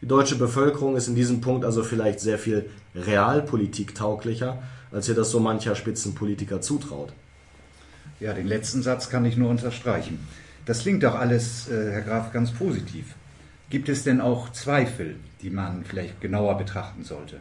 [0.01, 5.15] Die deutsche Bevölkerung ist in diesem Punkt also vielleicht sehr viel realpolitik tauglicher als ihr
[5.15, 7.13] das so mancher Spitzenpolitiker zutraut.
[8.21, 10.27] Ja, den letzten Satz kann ich nur unterstreichen.
[10.65, 13.15] Das klingt doch alles, äh, Herr Graf, ganz positiv.
[13.69, 17.41] Gibt es denn auch Zweifel, die man vielleicht genauer betrachten sollte?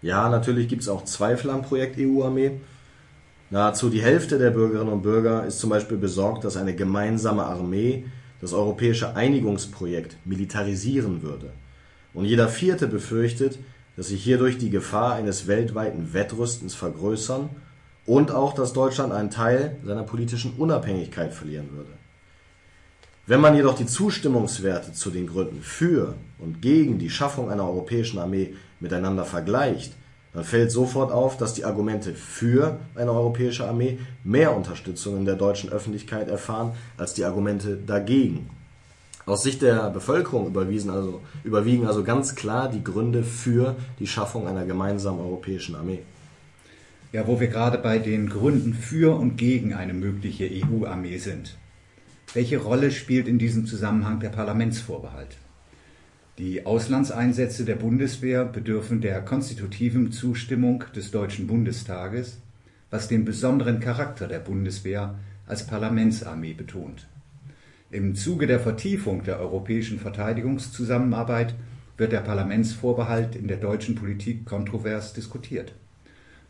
[0.00, 2.52] Ja, natürlich gibt es auch Zweifel am Projekt EU-Armee.
[3.50, 8.04] Nahezu die Hälfte der Bürgerinnen und Bürger ist zum Beispiel besorgt, dass eine gemeinsame Armee
[8.40, 11.52] das europäische Einigungsprojekt militarisieren würde.
[12.14, 13.58] Und jeder Vierte befürchtet,
[13.96, 17.50] dass sich hierdurch die Gefahr eines weltweiten Wettrüstens vergrößern
[18.06, 21.99] und auch, dass Deutschland einen Teil seiner politischen Unabhängigkeit verlieren würde.
[23.30, 28.18] Wenn man jedoch die Zustimmungswerte zu den Gründen für und gegen die Schaffung einer europäischen
[28.18, 29.92] Armee miteinander vergleicht,
[30.34, 35.36] dann fällt sofort auf, dass die Argumente für eine europäische Armee mehr Unterstützung in der
[35.36, 38.50] deutschen Öffentlichkeit erfahren als die Argumente dagegen.
[39.26, 44.64] Aus Sicht der Bevölkerung also, überwiegen also ganz klar die Gründe für die Schaffung einer
[44.64, 46.00] gemeinsamen europäischen Armee.
[47.12, 51.56] Ja, wo wir gerade bei den Gründen für und gegen eine mögliche EU-Armee sind.
[52.32, 55.36] Welche Rolle spielt in diesem Zusammenhang der Parlamentsvorbehalt?
[56.38, 62.38] Die Auslandseinsätze der Bundeswehr bedürfen der konstitutiven Zustimmung des Deutschen Bundestages,
[62.88, 67.08] was den besonderen Charakter der Bundeswehr als Parlamentsarmee betont.
[67.90, 71.56] Im Zuge der Vertiefung der europäischen Verteidigungszusammenarbeit
[71.96, 75.74] wird der Parlamentsvorbehalt in der deutschen Politik kontrovers diskutiert.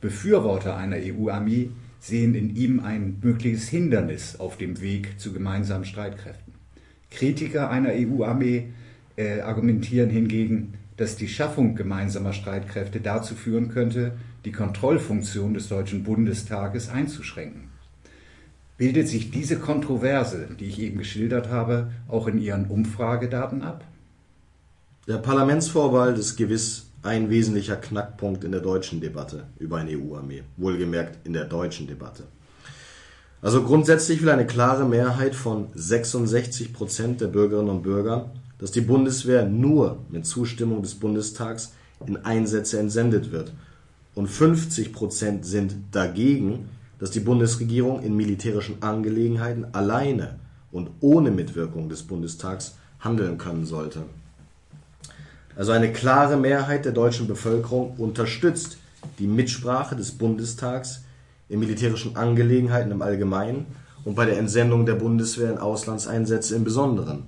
[0.03, 6.55] Befürworter einer EU-Armee sehen in ihm ein mögliches Hindernis auf dem Weg zu gemeinsamen Streitkräften.
[7.11, 8.69] Kritiker einer EU-Armee
[9.17, 14.13] äh, argumentieren hingegen, dass die Schaffung gemeinsamer Streitkräfte dazu führen könnte,
[14.45, 17.69] die Kontrollfunktion des Deutschen Bundestages einzuschränken.
[18.79, 23.85] Bildet sich diese Kontroverse, die ich eben geschildert habe, auch in Ihren Umfragedaten ab?
[25.07, 30.43] Der Parlamentsvorbehalt ist gewiss ein wesentlicher Knackpunkt in der deutschen Debatte über eine EU-Armee.
[30.57, 32.25] Wohlgemerkt in der deutschen Debatte.
[33.43, 38.83] Also grundsätzlich will eine klare Mehrheit von 66 Prozent der Bürgerinnen und Bürger, dass die
[38.83, 41.73] Bundeswehr nur mit Zustimmung des Bundestags
[42.07, 43.53] in Einsätze entsendet wird.
[44.15, 50.39] Und 50 Prozent sind dagegen, dass die Bundesregierung in militärischen Angelegenheiten alleine
[50.71, 54.03] und ohne Mitwirkung des Bundestags handeln können sollte.
[55.57, 58.79] Also eine klare Mehrheit der deutschen Bevölkerung unterstützt
[59.19, 61.03] die Mitsprache des Bundestags
[61.49, 63.67] in militärischen Angelegenheiten im Allgemeinen
[64.05, 67.25] und bei der Entsendung der Bundeswehr in Auslandseinsätze im Besonderen.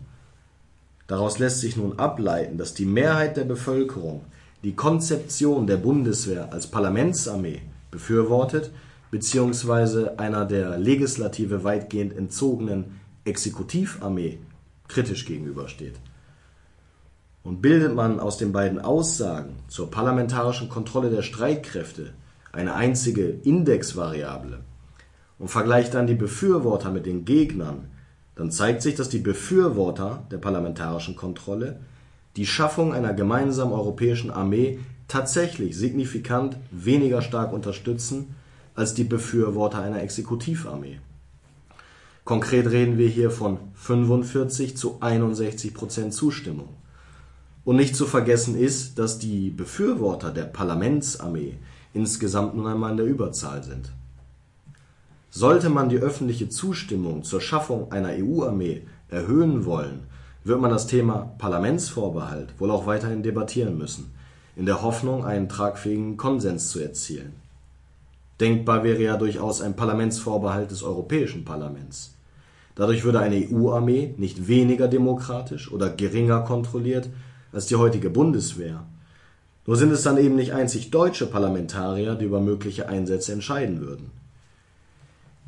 [1.07, 4.23] Daraus lässt sich nun ableiten, dass die Mehrheit der Bevölkerung
[4.63, 8.71] die Konzeption der Bundeswehr als Parlamentsarmee befürwortet
[9.11, 10.17] bzw.
[10.17, 14.39] einer der Legislative weitgehend entzogenen Exekutivarmee
[14.89, 15.95] kritisch gegenübersteht.
[17.45, 22.15] Und bildet man aus den beiden Aussagen zur parlamentarischen Kontrolle der Streitkräfte
[22.53, 24.61] eine einzige Indexvariable
[25.39, 27.91] und vergleicht dann die Befürworter mit den Gegnern,
[28.37, 31.81] dann zeigt sich, dass die Befürworter der parlamentarischen Kontrolle
[32.37, 34.79] die Schaffung einer gemeinsamen europäischen Armee
[35.09, 38.35] tatsächlich signifikant weniger stark unterstützen
[38.75, 41.01] als die Befürworter einer Exekutivarmee.
[42.25, 46.69] Konkret reden wir hier von 45 zu 61 Prozent Zustimmung.
[47.65, 51.59] Und nicht zu vergessen ist, dass die Befürworter der Parlamentsarmee
[51.95, 53.93] insgesamt nun einmal in der Überzahl sind.
[55.31, 60.01] Sollte man die öffentliche Zustimmung zur Schaffung einer EU-Armee erhöhen wollen,
[60.45, 64.13] wird man das Thema Parlamentsvorbehalt wohl auch weiterhin debattieren müssen,
[64.57, 67.33] in der Hoffnung, einen tragfähigen Konsens zu erzielen.
[68.41, 72.15] Denkbar wäre ja durchaus ein Parlamentsvorbehalt des Europäischen Parlaments.
[72.75, 77.09] Dadurch würde eine EU-Armee nicht weniger demokratisch oder geringer kontrolliert
[77.53, 78.85] als die heutige Bundeswehr.
[79.67, 84.11] Nur sind es dann eben nicht einzig deutsche Parlamentarier, die über mögliche Einsätze entscheiden würden.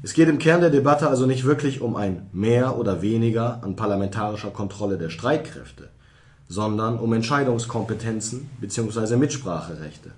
[0.03, 3.75] Es geht im Kern der Debatte also nicht wirklich um ein Mehr oder weniger an
[3.75, 5.89] parlamentarischer Kontrolle der Streitkräfte,
[6.49, 9.17] sondern um Entscheidungskompetenzen bzw.
[9.17, 10.11] Mitspracherechte.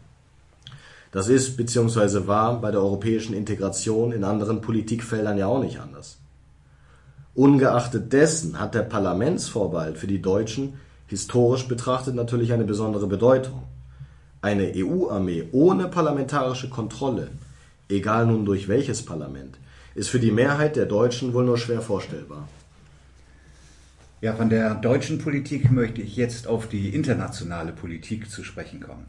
[1.12, 2.26] Das ist bzw.
[2.26, 6.18] war bei der europäischen Integration in anderen Politikfeldern ja auch nicht anders.
[7.34, 10.74] Ungeachtet dessen hat der Parlamentsvorbehalt für die Deutschen
[11.06, 13.62] historisch betrachtet natürlich eine besondere Bedeutung.
[14.42, 17.30] Eine EU-Armee ohne parlamentarische Kontrolle,
[17.88, 19.58] egal nun durch welches Parlament,
[19.94, 22.48] ist für die Mehrheit der Deutschen wohl nur schwer vorstellbar.
[24.20, 29.06] Ja, von der deutschen Politik möchte ich jetzt auf die internationale Politik zu sprechen kommen.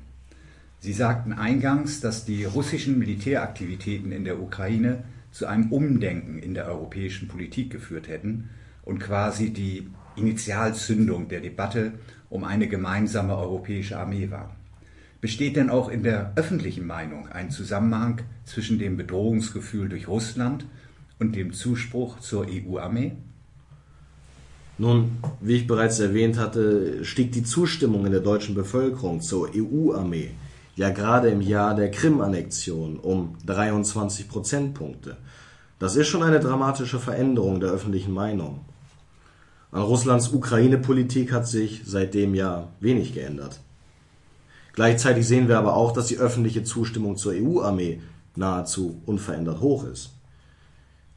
[0.80, 6.68] Sie sagten eingangs, dass die russischen Militäraktivitäten in der Ukraine zu einem Umdenken in der
[6.68, 8.50] europäischen Politik geführt hätten
[8.84, 9.88] und quasi die
[10.18, 11.94] Initialzündung der Debatte
[12.30, 14.56] um eine gemeinsame europäische Armee war.
[15.22, 20.66] Besteht denn auch in der öffentlichen Meinung ein Zusammenhang zwischen dem Bedrohungsgefühl durch Russland
[21.20, 23.14] und dem Zuspruch zur EU-Armee?
[24.78, 30.32] Nun, wie ich bereits erwähnt hatte, stieg die Zustimmung in der deutschen Bevölkerung zur EU-Armee
[30.78, 35.18] ja gerade im Jahr der Krim-Annexion um 23 Prozentpunkte.
[35.80, 38.62] Das ist schon eine dramatische Veränderung der öffentlichen Meinung.
[39.72, 43.60] An Russlands Ukraine-Politik hat sich seitdem ja wenig geändert.
[44.74, 48.02] Gleichzeitig sehen wir aber auch, dass die öffentliche Zustimmung zur EU-Armee
[48.36, 50.12] nahezu unverändert hoch ist.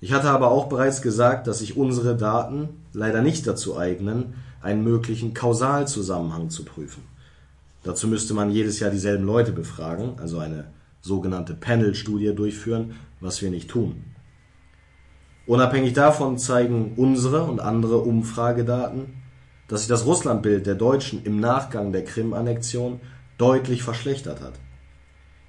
[0.01, 4.83] Ich hatte aber auch bereits gesagt, dass sich unsere Daten leider nicht dazu eignen, einen
[4.83, 7.03] möglichen Kausalzusammenhang zu prüfen.
[7.83, 10.65] Dazu müsste man jedes Jahr dieselben Leute befragen, also eine
[11.03, 14.05] sogenannte Panel-Studie durchführen, was wir nicht tun.
[15.47, 19.15] Unabhängig davon zeigen unsere und andere Umfragedaten,
[19.69, 23.01] dass sich das Russlandbild der Deutschen im Nachgang der Krim-Annexion
[23.39, 24.55] deutlich verschlechtert hat.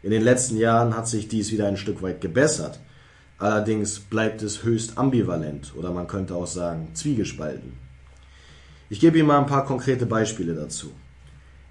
[0.04, 2.80] In den letzten Jahren hat sich dies wieder ein Stück weit gebessert,
[3.38, 7.74] allerdings bleibt es höchst ambivalent oder man könnte auch sagen zwiegespalten.
[8.90, 10.92] Ich gebe Ihnen mal ein paar konkrete Beispiele dazu.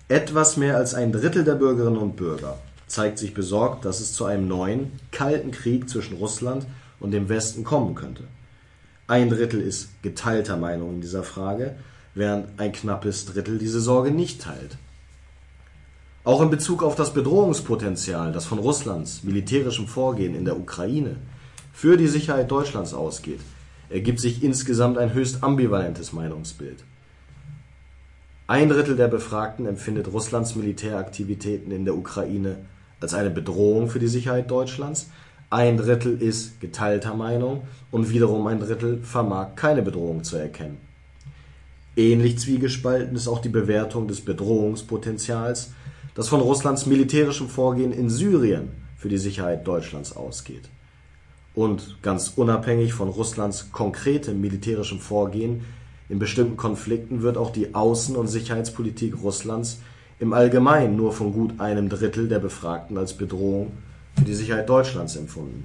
[0.09, 4.25] Etwas mehr als ein Drittel der Bürgerinnen und Bürger zeigt sich besorgt, dass es zu
[4.25, 6.67] einem neuen, kalten Krieg zwischen Russland
[7.01, 8.25] und dem Westen kommen könnte.
[9.07, 11.77] Ein Drittel ist geteilter Meinung in dieser Frage,
[12.15, 14.77] während ein knappes Drittel diese Sorge nicht teilt.
[16.23, 21.17] Auch in Bezug auf das Bedrohungspotenzial, das von Russlands militärischem Vorgehen in der Ukraine
[21.73, 23.41] für die Sicherheit Deutschlands ausgeht,
[23.89, 26.85] ergibt sich insgesamt ein höchst ambivalentes Meinungsbild.
[28.47, 32.59] Ein Drittel der Befragten empfindet Russlands Militäraktivitäten in der Ukraine
[33.01, 35.09] als eine Bedrohung für die Sicherheit Deutschlands,
[35.51, 40.79] ein Drittel ist geteilter Meinung und wiederum ein Drittel vermag keine Bedrohung zu erkennen.
[41.97, 45.73] Ähnlich zwiegespalten ist auch die Bewertung des Bedrohungspotenzials,
[46.15, 50.69] das von Russlands militärischem Vorgehen in Syrien für die Sicherheit Deutschlands ausgeht.
[51.55, 55.65] Und ganz unabhängig von Russlands konkretem militärischem Vorgehen
[56.09, 59.81] in bestimmten Konflikten wird auch die Außen- und Sicherheitspolitik Russlands
[60.21, 63.73] im Allgemeinen nur von gut einem Drittel der Befragten als Bedrohung
[64.17, 65.65] für die Sicherheit Deutschlands empfunden.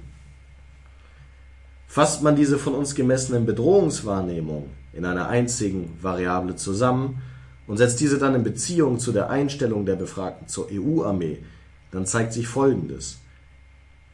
[1.86, 7.22] Fasst man diese von uns gemessenen Bedrohungswahrnehmungen in einer einzigen Variable zusammen
[7.66, 11.38] und setzt diese dann in Beziehung zu der Einstellung der Befragten zur EU-Armee,
[11.90, 13.18] dann zeigt sich Folgendes.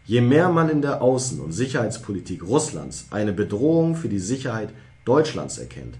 [0.04, 4.70] Je mehr man in der Außen- und Sicherheitspolitik Russlands eine Bedrohung für die Sicherheit
[5.04, 5.96] Deutschlands erkennt,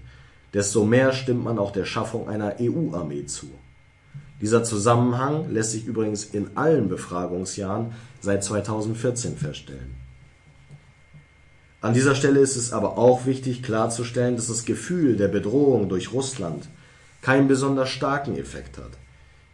[0.53, 3.47] desto mehr stimmt man auch der Schaffung einer EU-Armee zu.
[4.41, 9.95] Dieser Zusammenhang lässt sich übrigens in allen Befragungsjahren seit 2014 feststellen.
[11.81, 16.13] An dieser Stelle ist es aber auch wichtig klarzustellen, dass das Gefühl der Bedrohung durch
[16.13, 16.69] Russland
[17.21, 18.91] keinen besonders starken Effekt hat.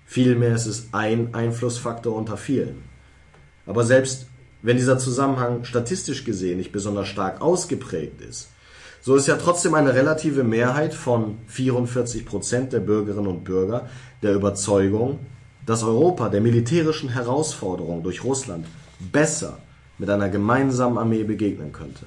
[0.06, 2.84] Vielmehr ist es ein Einflussfaktor unter vielen.
[3.66, 4.28] Aber selbst
[4.62, 8.50] wenn dieser Zusammenhang statistisch gesehen nicht besonders stark ausgeprägt ist,
[9.02, 13.90] so ist ja trotzdem eine relative Mehrheit von 44 Prozent der Bürgerinnen und Bürger
[14.22, 15.20] der Überzeugung,
[15.66, 18.66] dass Europa der militärischen Herausforderung durch Russland
[19.00, 19.60] besser
[19.98, 22.06] mit einer gemeinsamen Armee begegnen könnte.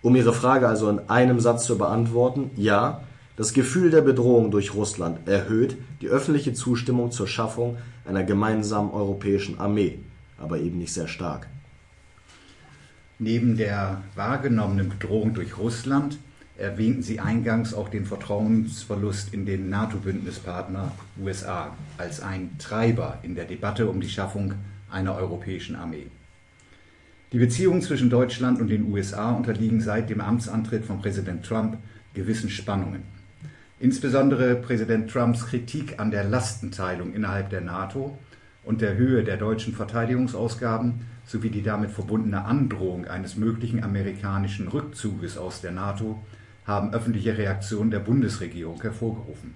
[0.00, 3.02] Um Ihre Frage also in einem Satz zu beantworten, ja,
[3.36, 9.58] das Gefühl der Bedrohung durch Russland erhöht die öffentliche Zustimmung zur Schaffung einer gemeinsamen europäischen
[9.58, 10.00] Armee,
[10.38, 11.46] aber eben nicht sehr stark.
[13.18, 16.18] Neben der wahrgenommenen Bedrohung durch Russland
[16.62, 23.44] erwähnten Sie eingangs auch den Vertrauensverlust in den NATO-Bündnispartner USA als ein Treiber in der
[23.44, 24.54] Debatte um die Schaffung
[24.90, 26.06] einer europäischen Armee.
[27.32, 31.78] Die Beziehungen zwischen Deutschland und den USA unterliegen seit dem Amtsantritt von Präsident Trump
[32.14, 33.02] gewissen Spannungen.
[33.80, 38.16] Insbesondere Präsident Trumps Kritik an der Lastenteilung innerhalb der NATO
[38.64, 45.36] und der Höhe der deutschen Verteidigungsausgaben sowie die damit verbundene Androhung eines möglichen amerikanischen Rückzuges
[45.36, 46.20] aus der NATO
[46.64, 49.54] haben öffentliche Reaktionen der Bundesregierung hervorgerufen.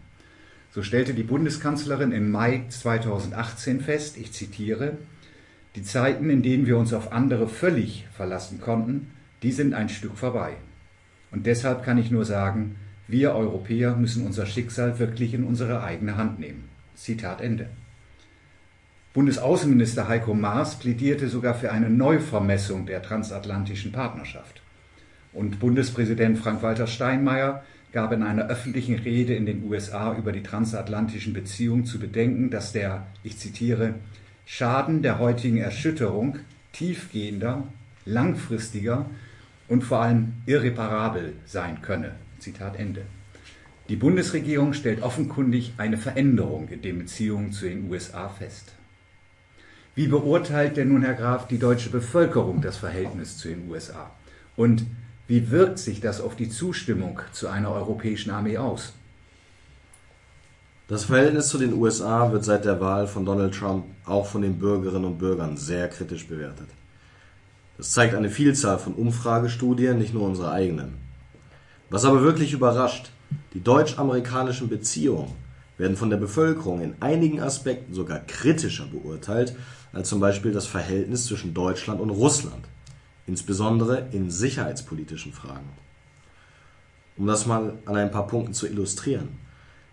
[0.71, 4.99] So stellte die Bundeskanzlerin im Mai 2018 fest, ich zitiere,
[5.75, 10.17] die Zeiten, in denen wir uns auf andere völlig verlassen konnten, die sind ein Stück
[10.17, 10.55] vorbei.
[11.31, 12.77] Und deshalb kann ich nur sagen,
[13.09, 16.69] wir Europäer müssen unser Schicksal wirklich in unsere eigene Hand nehmen.
[16.95, 17.69] Zitat Ende.
[19.13, 24.61] Bundesaußenminister Heiko Maas plädierte sogar für eine Neuvermessung der transatlantischen Partnerschaft.
[25.37, 27.63] Und Bundespräsident Frank-Walter Steinmeier
[27.93, 32.73] gab in einer öffentlichen Rede in den USA über die transatlantischen Beziehungen zu bedenken, dass
[32.73, 33.97] der, ich zitiere,
[34.47, 36.39] Schaden der heutigen Erschütterung
[36.73, 37.65] tiefgehender,
[38.07, 39.11] langfristiger
[39.69, 42.13] und vor allem irreparabel sein könne.
[42.39, 43.03] Zitat Ende.
[43.91, 48.73] Die Bundesregierung stellt offenkundig eine Veränderung in den Beziehungen zu den USA fest.
[49.95, 54.11] Wie beurteilt denn nun, Herr Graf, die deutsche Bevölkerung das Verhältnis zu den USA?
[54.57, 54.87] Und
[55.29, 58.93] wie wirkt sich das auf die Zustimmung zu einer europäischen Armee aus?
[60.89, 64.59] Das Verhältnis zu den USA wird seit der Wahl von Donald Trump auch von den
[64.59, 66.69] Bürgerinnen und Bürgern sehr kritisch bewertet.
[67.77, 70.95] Das zeigt eine Vielzahl von Umfragestudien, nicht nur unsere eigenen.
[71.91, 73.11] Was aber wirklich überrascht,
[73.53, 75.33] die deutsch-amerikanischen Beziehungen
[75.77, 79.57] werden von der Bevölkerung in einigen Aspekten sogar kritischer beurteilt
[79.93, 82.65] als zum Beispiel das Verhältnis zwischen Deutschland und Russland,
[83.27, 85.69] insbesondere in sicherheitspolitischen Fragen.
[87.17, 89.41] Um das mal an ein paar Punkten zu illustrieren.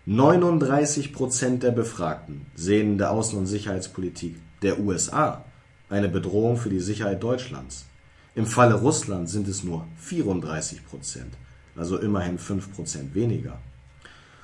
[0.06, 5.44] 39 Prozent der Befragten sehen in der Außen- und Sicherheitspolitik der USA
[5.88, 7.86] eine Bedrohung für die Sicherheit Deutschlands.
[8.34, 11.32] Im Falle Russland sind es nur 34 Prozent,
[11.76, 13.58] also immerhin 5 Prozent weniger.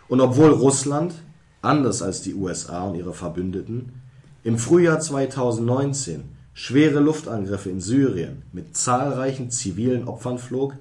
[0.08, 1.14] Und obwohl Russland,
[1.60, 4.00] anders als die USA und ihre Verbündeten,
[4.42, 10.74] im Frühjahr 2019 schwere Luftangriffe in Syrien mit zahlreichen zivilen Opfern flog,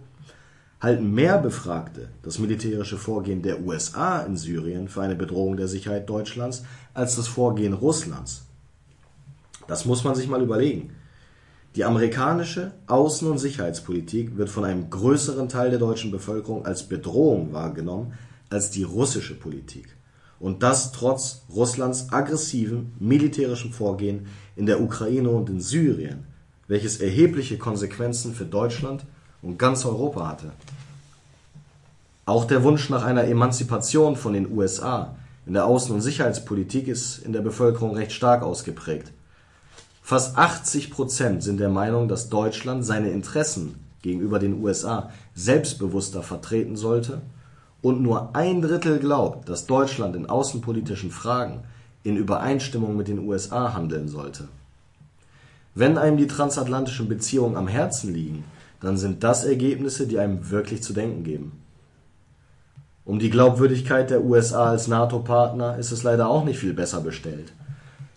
[0.81, 6.09] halten mehr Befragte das militärische Vorgehen der USA in Syrien für eine Bedrohung der Sicherheit
[6.09, 6.63] Deutschlands
[6.93, 8.43] als das Vorgehen Russlands.
[9.67, 10.91] Das muss man sich mal überlegen.
[11.75, 17.53] Die amerikanische Außen- und Sicherheitspolitik wird von einem größeren Teil der deutschen Bevölkerung als Bedrohung
[17.53, 18.13] wahrgenommen
[18.49, 19.95] als die russische Politik.
[20.39, 26.25] Und das trotz Russlands aggressivem militärischen Vorgehen in der Ukraine und in Syrien,
[26.67, 29.05] welches erhebliche Konsequenzen für Deutschland
[29.41, 30.51] und ganz Europa hatte.
[32.25, 35.15] Auch der Wunsch nach einer Emanzipation von den USA
[35.45, 39.11] in der Außen- und Sicherheitspolitik ist in der Bevölkerung recht stark ausgeprägt.
[40.03, 46.75] Fast 80 Prozent sind der Meinung, dass Deutschland seine Interessen gegenüber den USA selbstbewusster vertreten
[46.77, 47.21] sollte
[47.81, 51.63] und nur ein Drittel glaubt, dass Deutschland in außenpolitischen Fragen
[52.03, 54.47] in Übereinstimmung mit den USA handeln sollte.
[55.75, 58.43] Wenn einem die transatlantischen Beziehungen am Herzen liegen,
[58.81, 61.51] dann sind das Ergebnisse, die einem wirklich zu denken geben.
[63.05, 67.53] Um die Glaubwürdigkeit der USA als NATO-Partner ist es leider auch nicht viel besser bestellt.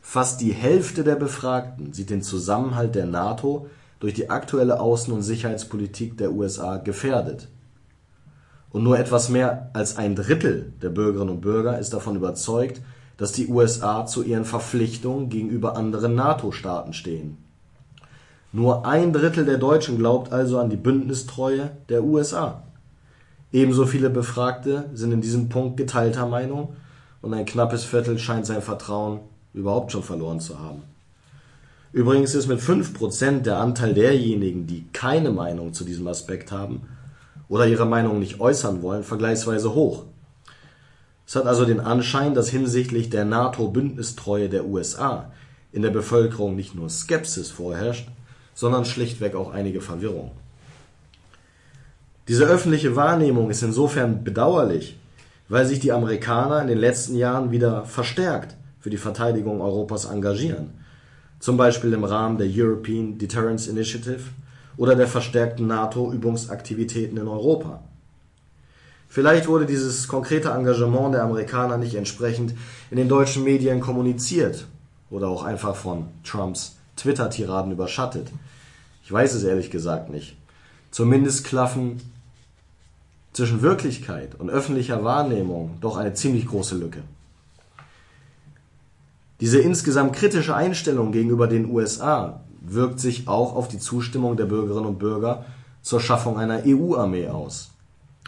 [0.02, 3.68] Fast die Hälfte der Befragten sieht den Zusammenhalt der NATO
[4.00, 7.48] durch die aktuelle Außen- und Sicherheitspolitik der USA gefährdet.
[8.72, 12.80] Und nur etwas mehr als ein Drittel der Bürgerinnen und Bürger ist davon überzeugt,
[13.18, 17.36] dass die USA zu ihren Verpflichtungen gegenüber anderen NATO-Staaten stehen.
[18.50, 22.62] Nur ein Drittel der Deutschen glaubt also an die Bündnistreue der USA.
[23.52, 26.76] Ebenso viele Befragte sind in diesem Punkt geteilter Meinung
[27.20, 29.20] und ein knappes Viertel scheint sein Vertrauen
[29.52, 30.82] überhaupt schon verloren zu haben.
[31.92, 36.82] Übrigens ist mit 5% der Anteil derjenigen, die keine Meinung zu diesem Aspekt haben
[37.52, 40.04] oder ihre Meinung nicht äußern wollen, vergleichsweise hoch.
[41.26, 45.30] Es hat also den Anschein, dass hinsichtlich der NATO-Bündnistreue der USA
[45.70, 48.08] in der Bevölkerung nicht nur Skepsis vorherrscht,
[48.54, 50.30] sondern schlichtweg auch einige Verwirrung.
[52.26, 54.98] Diese öffentliche Wahrnehmung ist insofern bedauerlich,
[55.50, 60.70] weil sich die Amerikaner in den letzten Jahren wieder verstärkt für die Verteidigung Europas engagieren,
[61.38, 64.22] zum Beispiel im Rahmen der European Deterrence Initiative
[64.76, 67.82] oder der verstärkten NATO-Übungsaktivitäten in Europa.
[69.08, 72.54] Vielleicht wurde dieses konkrete Engagement der Amerikaner nicht entsprechend
[72.90, 74.66] in den deutschen Medien kommuniziert
[75.10, 78.30] oder auch einfach von Trumps Twitter-Tiraden überschattet.
[79.04, 80.36] Ich weiß es ehrlich gesagt nicht.
[80.90, 82.00] Zumindest klaffen
[83.32, 87.02] zwischen Wirklichkeit und öffentlicher Wahrnehmung doch eine ziemlich große Lücke.
[89.40, 94.86] Diese insgesamt kritische Einstellung gegenüber den USA wirkt sich auch auf die Zustimmung der Bürgerinnen
[94.86, 95.44] und Bürger
[95.82, 97.70] zur Schaffung einer EU-Armee aus.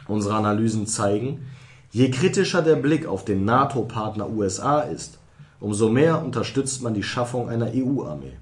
[0.09, 1.47] Unsere Analysen zeigen,
[1.93, 5.19] je kritischer der Blick auf den NATO-Partner USA ist,
[5.61, 8.37] umso mehr unterstützt man die Schaffung einer EU-Armee.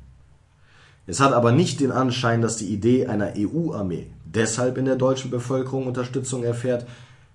[1.06, 5.30] Es hat aber nicht den Anschein, dass die Idee einer EU-Armee deshalb in der deutschen
[5.30, 6.86] Bevölkerung Unterstützung erfährt,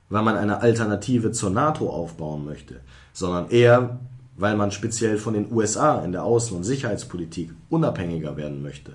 [0.10, 2.80] weil man eine Alternative zur NATO aufbauen möchte,
[3.14, 4.00] sondern eher,
[4.38, 8.94] weil man speziell von den USA in der Außen- und Sicherheitspolitik unabhängiger werden möchte.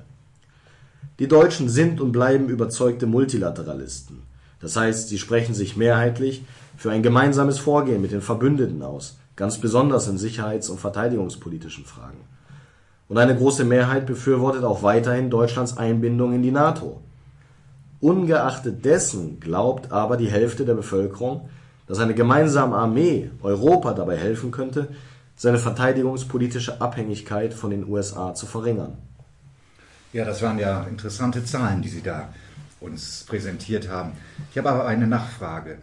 [1.19, 4.23] Die Deutschen sind und bleiben überzeugte Multilateralisten.
[4.61, 6.45] Das heißt, sie sprechen sich mehrheitlich
[6.77, 12.19] für ein gemeinsames Vorgehen mit den Verbündeten aus, ganz besonders in sicherheits- und verteidigungspolitischen Fragen.
[13.09, 17.01] Und eine große Mehrheit befürwortet auch weiterhin Deutschlands Einbindung in die NATO.
[18.01, 21.49] Ungeachtet dessen glaubt aber die Hälfte der Bevölkerung,
[21.87, 24.89] dass eine gemeinsame Armee Europa dabei helfen könnte,
[25.37, 28.99] seine verteidigungspolitische Abhängigkeit von den USA zu verringern.
[30.13, 32.33] Ja, das waren ja interessante Zahlen, die Sie da
[32.81, 34.13] uns präsentiert haben.
[34.51, 35.79] Ich habe aber eine Nachfrage.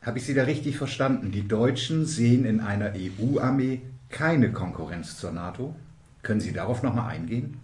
[0.00, 1.32] Habe ich Sie da richtig verstanden?
[1.32, 5.74] Die Deutschen sehen in einer EU-Armee keine Konkurrenz zur NATO?
[6.22, 7.58] Können Sie darauf nochmal eingehen?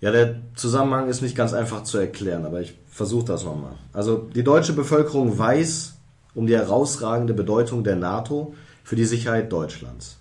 [0.00, 3.74] Ja, der Zusammenhang ist nicht ganz einfach zu erklären, aber ich versuche das nochmal.
[3.92, 5.96] Also die deutsche Bevölkerung weiß
[6.34, 8.54] um die herausragende Bedeutung der NATO
[8.90, 10.16] für die Sicherheit Deutschlands.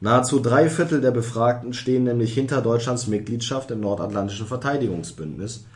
[0.00, 5.66] Nahezu drei Viertel der Befragten stehen nämlich hinter Deutschlands Mitgliedschaft im Nordatlantischen Verteidigungsbündnis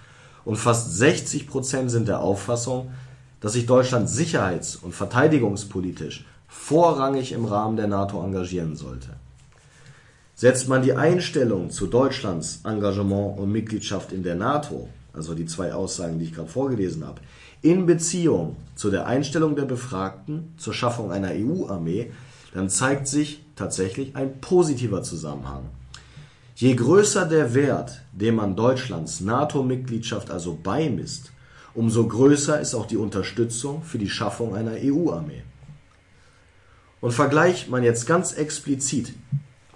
[0.46, 2.92] und fast 60 Prozent sind der Auffassung,
[3.42, 9.10] dass sich Deutschland sicherheits- und verteidigungspolitisch vorrangig im Rahmen der NATO engagieren sollte.
[10.34, 15.74] Setzt man die Einstellung zu Deutschlands Engagement und Mitgliedschaft in der NATO, also die zwei
[15.74, 17.20] Aussagen, die ich gerade vorgelesen habe,
[17.62, 22.12] in Beziehung zu der Einstellung der Befragten zur Schaffung einer EU-Armee,
[22.54, 25.64] dann zeigt sich tatsächlich ein positiver Zusammenhang.
[26.54, 31.32] Je größer der Wert, den man Deutschlands NATO-Mitgliedschaft also beimisst,
[31.74, 35.42] umso größer ist auch die Unterstützung für die Schaffung einer EU-Armee.
[37.00, 39.12] Und vergleicht man jetzt ganz explizit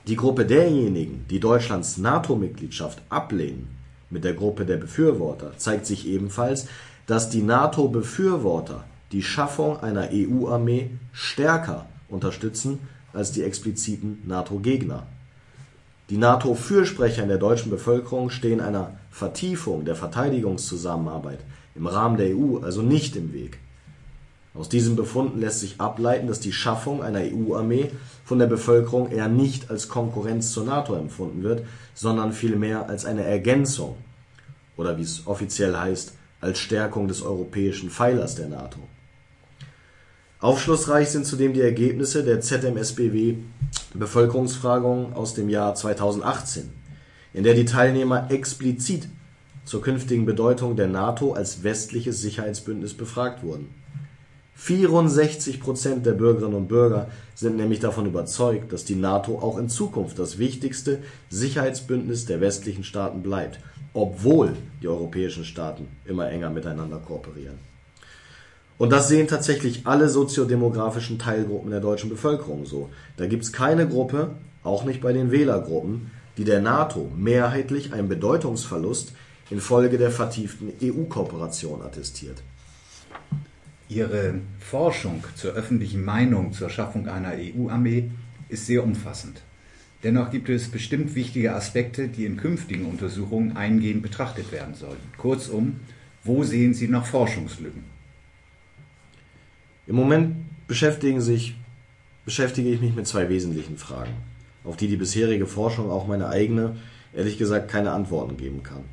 [0.09, 3.68] die Gruppe derjenigen, die Deutschlands NATO-Mitgliedschaft ablehnen,
[4.11, 6.66] mit der Gruppe der Befürworter, zeigt sich ebenfalls,
[7.13, 12.79] dass die NATO-Befürworter die Schaffung einer EU-Armee stärker unterstützen
[13.13, 15.07] als die expliziten NATO-Gegner.
[16.09, 21.41] Die NATO-Fürsprecher in der deutschen Bevölkerung stehen einer Vertiefung der Verteidigungszusammenarbeit
[21.75, 23.59] im Rahmen der EU also nicht im Weg.
[24.55, 27.91] Aus diesen Befunden lässt sich ableiten, dass die Schaffung einer EU-Armee
[28.25, 33.25] von der Bevölkerung eher nicht als Konkurrenz zur NATO empfunden wird, sondern vielmehr als eine
[33.25, 33.97] Ergänzung
[34.79, 38.80] oder wie es offiziell heißt, als Stärkung des europäischen Pfeilers der NATO.
[40.40, 43.36] Aufschlussreich sind zudem die Ergebnisse der ZMSBW
[43.95, 46.68] Bevölkerungsfragung aus dem Jahr 2018,
[47.32, 49.09] in der die Teilnehmer explizit
[49.64, 53.72] zur künftigen Bedeutung der NATO als westliches Sicherheitsbündnis befragt wurden.
[54.57, 59.68] 64 Prozent der Bürgerinnen und Bürger sind nämlich davon überzeugt, dass die NATO auch in
[59.68, 60.99] Zukunft das wichtigste
[61.30, 63.61] Sicherheitsbündnis der westlichen Staaten bleibt,
[63.95, 67.59] obwohl die europäischen Staaten immer enger miteinander kooperieren.
[68.78, 72.90] Und das sehen tatsächlich alle soziodemografischen Teilgruppen der deutschen Bevölkerung so.
[73.16, 74.30] Da gibt es keine Gruppe,
[74.64, 79.12] auch nicht bei den Wählergruppen, die der NATO mehrheitlich einen Bedeutungsverlust
[79.51, 82.43] infolge der vertieften EU-Kooperation attestiert.
[83.88, 88.11] Ihre Forschung zur öffentlichen Meinung zur Schaffung einer EU-Armee
[88.49, 89.43] ist sehr umfassend.
[90.03, 95.17] Dennoch gibt es bestimmt wichtige Aspekte, die in künftigen Untersuchungen eingehend betrachtet werden sollten.
[95.17, 95.81] Kurzum,
[96.25, 97.85] wo sehen Sie noch Forschungslücken?
[99.87, 100.37] Im Moment
[101.19, 101.57] sich,
[102.25, 104.13] beschäftige ich mich mit zwei wesentlichen Fragen,
[104.65, 106.77] auf die die bisherige Forschung, auch meine eigene,
[107.13, 108.85] ehrlich gesagt keine Antworten geben kann.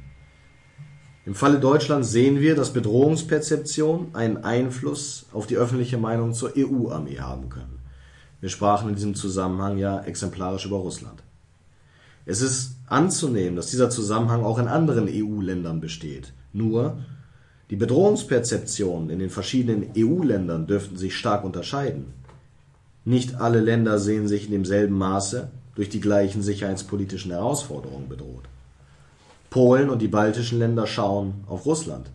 [1.25, 7.19] Im Falle Deutschlands sehen wir, dass Bedrohungsperzeption einen Einfluss auf die öffentliche Meinung zur EU-Armee
[7.19, 7.78] haben können.
[8.41, 11.21] Wir sprachen in diesem Zusammenhang ja exemplarisch über Russland.
[12.25, 16.33] Es ist anzunehmen, dass dieser Zusammenhang auch in anderen EU-Ländern besteht.
[16.53, 16.99] Nur
[17.69, 22.13] die Bedrohungsperzeptionen in den verschiedenen EU-Ländern dürften sich stark unterscheiden.
[23.05, 28.43] Nicht alle Länder sehen sich in demselben Maße durch die gleichen sicherheitspolitischen Herausforderungen bedroht.
[29.49, 32.09] Polen und die baltischen Länder schauen auf Russland,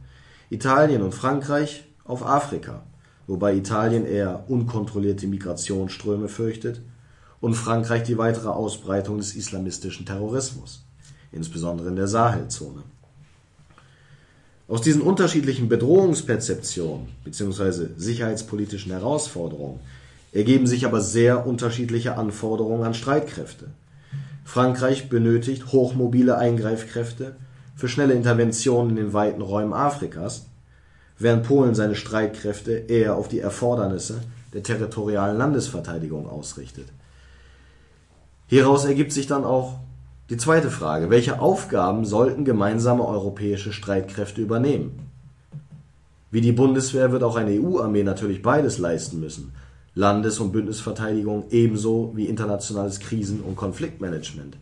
[0.51, 2.83] Italien und Frankreich auf Afrika,
[3.27, 6.81] wobei Italien eher unkontrollierte Migrationsströme fürchtet
[7.41, 10.85] und Frankreich die weitere Ausbreitung des islamistischen Terrorismus,
[11.33, 12.83] insbesondere in der Sahelzone.
[14.67, 17.89] Aus diesen unterschiedlichen Bedrohungsperzeptionen bzw.
[17.97, 19.81] sicherheitspolitischen Herausforderungen
[20.33, 23.69] ergeben sich aber sehr unterschiedliche Anforderungen an Streitkräfte
[24.45, 27.35] Frankreich benötigt hochmobile Eingreifkräfte
[27.75, 30.47] für schnelle Interventionen in den weiten Räumen Afrikas,
[31.19, 36.87] während Polen seine Streitkräfte eher auf die Erfordernisse der territorialen Landesverteidigung ausrichtet.
[38.47, 39.79] Hieraus ergibt sich dann auch
[40.31, 45.11] die zweite Frage: Welche Aufgaben sollten gemeinsame europäische Streitkräfte übernehmen?
[46.31, 49.53] Wie die Bundeswehr wird auch eine EU-Armee natürlich beides leisten müssen
[49.95, 54.57] Landes- und Bündnisverteidigung ebenso wie internationales Krisen- und Konfliktmanagement.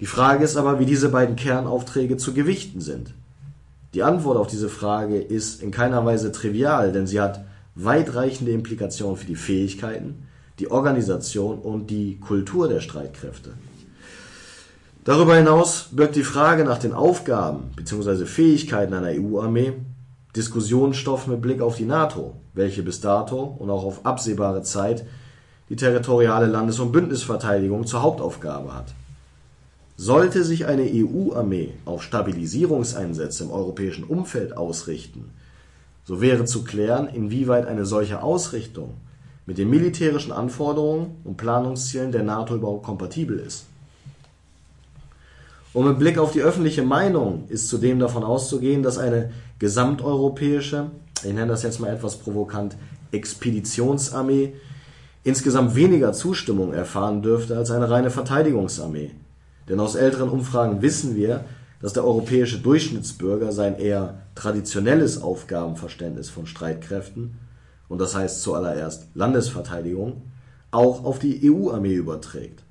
[0.00, 3.14] Die Frage ist aber, wie diese beiden Kernaufträge zu gewichten sind.
[3.94, 9.16] Die Antwort auf diese Frage ist in keiner Weise trivial, denn sie hat weitreichende Implikationen
[9.16, 10.26] für die Fähigkeiten,
[10.58, 13.54] die Organisation und die Kultur der Streitkräfte.
[15.04, 18.26] Darüber hinaus birgt die Frage nach den Aufgaben bzw.
[18.26, 19.72] Fähigkeiten einer EU-Armee
[20.36, 25.06] Diskussionsstoff mit Blick auf die NATO, welche bis dato und auch auf absehbare Zeit
[25.70, 28.94] die territoriale Landes- und Bündnisverteidigung zur Hauptaufgabe hat.
[30.00, 35.32] Sollte sich eine EU-Armee auf Stabilisierungseinsätze im europäischen Umfeld ausrichten,
[36.04, 38.94] so wäre zu klären, inwieweit eine solche Ausrichtung
[39.44, 43.64] mit den militärischen Anforderungen und Planungszielen der NATO überhaupt kompatibel ist.
[45.74, 50.92] Und mit Blick auf die öffentliche Meinung ist zudem davon auszugehen, dass eine gesamteuropäische,
[51.24, 52.76] ich nenne das jetzt mal etwas provokant,
[53.10, 54.52] Expeditionsarmee
[55.24, 59.10] insgesamt weniger Zustimmung erfahren dürfte als eine reine Verteidigungsarmee.
[59.68, 61.44] Denn aus älteren Umfragen wissen wir,
[61.80, 67.38] dass der europäische Durchschnittsbürger sein eher traditionelles Aufgabenverständnis von Streitkräften,
[67.88, 70.22] und das heißt zuallererst Landesverteidigung,
[70.70, 72.62] auch auf die EU-Armee überträgt.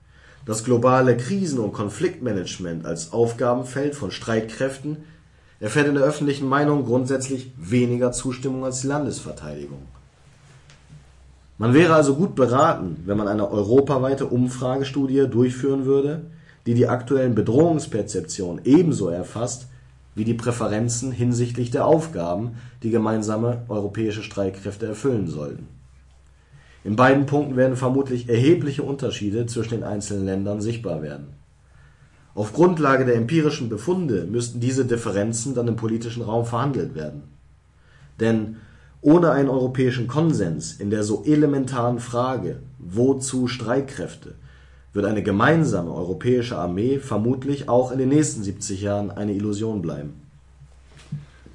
[0.45, 4.97] Das globale Krisen- und Konfliktmanagement als Aufgabenfeld von Streitkräften
[5.59, 9.81] erfährt in der öffentlichen Meinung grundsätzlich weniger Zustimmung als die Landesverteidigung.
[11.57, 16.21] Man wäre also gut beraten, wenn man eine europaweite Umfragestudie durchführen würde,
[16.67, 19.67] die die aktuellen Bedrohungsperzeptionen ebenso erfasst
[20.15, 25.67] wie die Präferenzen hinsichtlich der Aufgaben, die gemeinsame europäische Streitkräfte erfüllen sollten.
[26.83, 31.27] In beiden Punkten werden vermutlich erhebliche Unterschiede zwischen den einzelnen Ländern sichtbar werden.
[32.33, 37.23] Auf Grundlage der empirischen Befunde müssten diese Differenzen dann im politischen Raum verhandelt werden.
[38.19, 38.57] Denn
[39.01, 44.35] ohne einen europäischen Konsens in der so elementaren Frage, wozu Streitkräfte,
[44.97, 50.19] wird eine gemeinsame europäische Armee vermutlich auch in den nächsten 70 Jahren eine Illusion bleiben.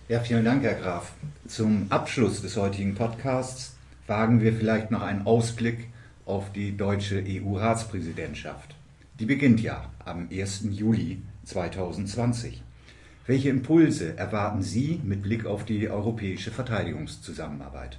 [0.08, 1.12] Ja, vielen Dank, Herr Graf.
[1.48, 3.74] Zum Abschluss des heutigen Podcasts
[4.06, 5.88] wagen wir vielleicht noch einen Ausblick
[6.24, 8.76] auf die deutsche EU-Ratspräsidentschaft.
[9.18, 10.66] Die beginnt ja am 1.
[10.70, 12.62] Juli 2020.
[13.26, 17.98] Welche Impulse erwarten Sie mit Blick auf die europäische Verteidigungszusammenarbeit?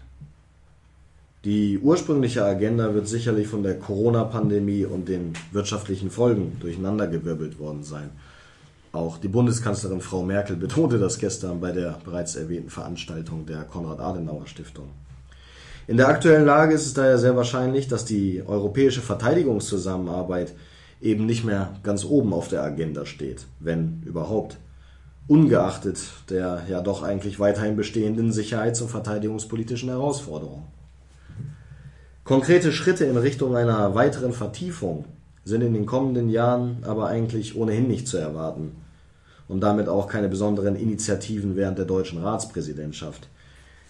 [1.45, 8.11] Die ursprüngliche Agenda wird sicherlich von der Corona-Pandemie und den wirtschaftlichen Folgen durcheinandergewirbelt worden sein.
[8.93, 14.85] Auch die Bundeskanzlerin Frau Merkel betonte das gestern bei der bereits erwähnten Veranstaltung der Konrad-Adenauer-Stiftung.
[15.85, 20.53] In der aktuellen Lage ist es daher sehr wahrscheinlich, dass die europäische Verteidigungszusammenarbeit
[21.01, 24.55] eben nicht mehr ganz oben auf der Agenda steht, wenn überhaupt,
[25.27, 30.63] ungeachtet der ja doch eigentlich weiterhin bestehenden sicherheits- und verteidigungspolitischen Herausforderungen.
[32.23, 35.03] Konkrete Schritte in Richtung einer weiteren Vertiefung
[35.43, 38.71] sind in den kommenden Jahren aber eigentlich ohnehin nicht zu erwarten
[39.49, 43.27] und damit auch keine besonderen Initiativen während der deutschen Ratspräsidentschaft.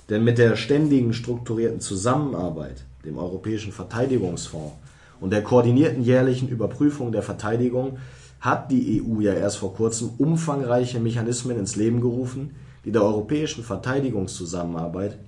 [0.10, 4.74] Denn mit der ständigen strukturierten Zusammenarbeit, dem Europäischen Verteidigungsfonds
[5.22, 8.00] und der koordinierten jährlichen Überprüfung der Verteidigung
[8.40, 13.64] hat die EU ja erst vor kurzem umfangreiche Mechanismen ins Leben gerufen, die der europäischen
[13.64, 15.20] Verteidigungszusammenarbeit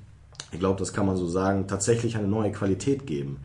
[0.51, 3.38] ich glaube, das kann man so sagen, tatsächlich eine neue Qualität geben.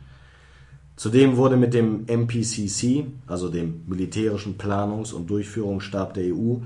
[0.96, 6.56] Zudem wurde mit dem MPCC, also dem Militärischen Planungs- und Durchführungsstab der EU,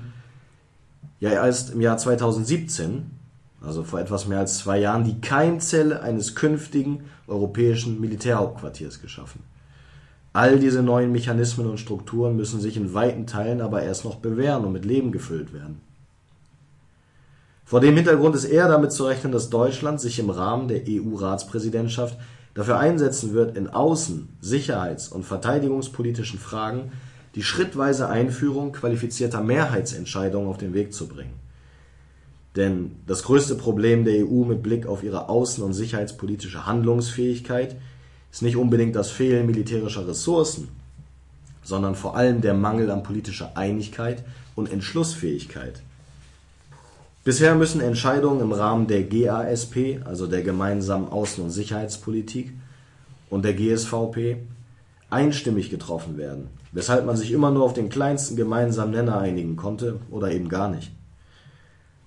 [1.19, 3.11] ja erst im Jahr 2017,
[3.61, 9.41] also vor etwas mehr als zwei Jahren, die Keimzelle eines künftigen europäischen Militärhauptquartiers geschaffen.
[10.33, 14.65] All diese neuen Mechanismen und Strukturen müssen sich in weiten Teilen aber erst noch bewähren
[14.65, 15.79] und mit Leben gefüllt werden.
[17.65, 22.15] Vor dem Hintergrund ist eher damit zu rechnen, dass Deutschland sich im Rahmen der EU-Ratspräsidentschaft
[22.53, 26.91] dafür einsetzen wird, in außen-, sicherheits- und verteidigungspolitischen Fragen
[27.33, 31.33] die schrittweise Einführung qualifizierter Mehrheitsentscheidungen auf den Weg zu bringen.
[32.55, 37.75] Denn das größte Problem der EU mit Blick auf ihre außen- und sicherheitspolitische Handlungsfähigkeit
[38.31, 40.69] ist nicht unbedingt das Fehlen militärischer Ressourcen,
[41.63, 44.23] sondern vor allem der Mangel an politischer Einigkeit
[44.55, 45.81] und Entschlussfähigkeit.
[47.25, 52.53] Bisher müssen Entscheidungen im Rahmen der GASP, also der gemeinsamen Außen- und Sicherheitspolitik,
[53.31, 54.37] und der GSVP
[55.09, 59.99] einstimmig getroffen werden, weshalb man sich immer nur auf den kleinsten gemeinsamen Nenner einigen konnte
[60.11, 60.91] oder eben gar nicht.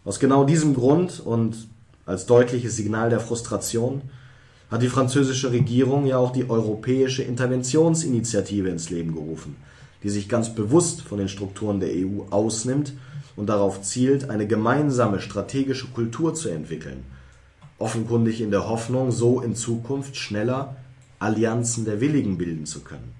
[0.05, 1.67] Aus genau diesem Grund und
[2.07, 4.03] als deutliches Signal der Frustration
[4.71, 9.57] hat die französische Regierung ja auch die Europäische Interventionsinitiative ins Leben gerufen,
[10.05, 12.93] die sich ganz bewusst von den Strukturen der EU ausnimmt
[13.39, 17.05] und darauf zielt, eine gemeinsame strategische Kultur zu entwickeln,
[17.79, 20.77] offenkundig in der Hoffnung, so in Zukunft schneller
[21.21, 23.15] Allianzen der Willigen bilden zu können.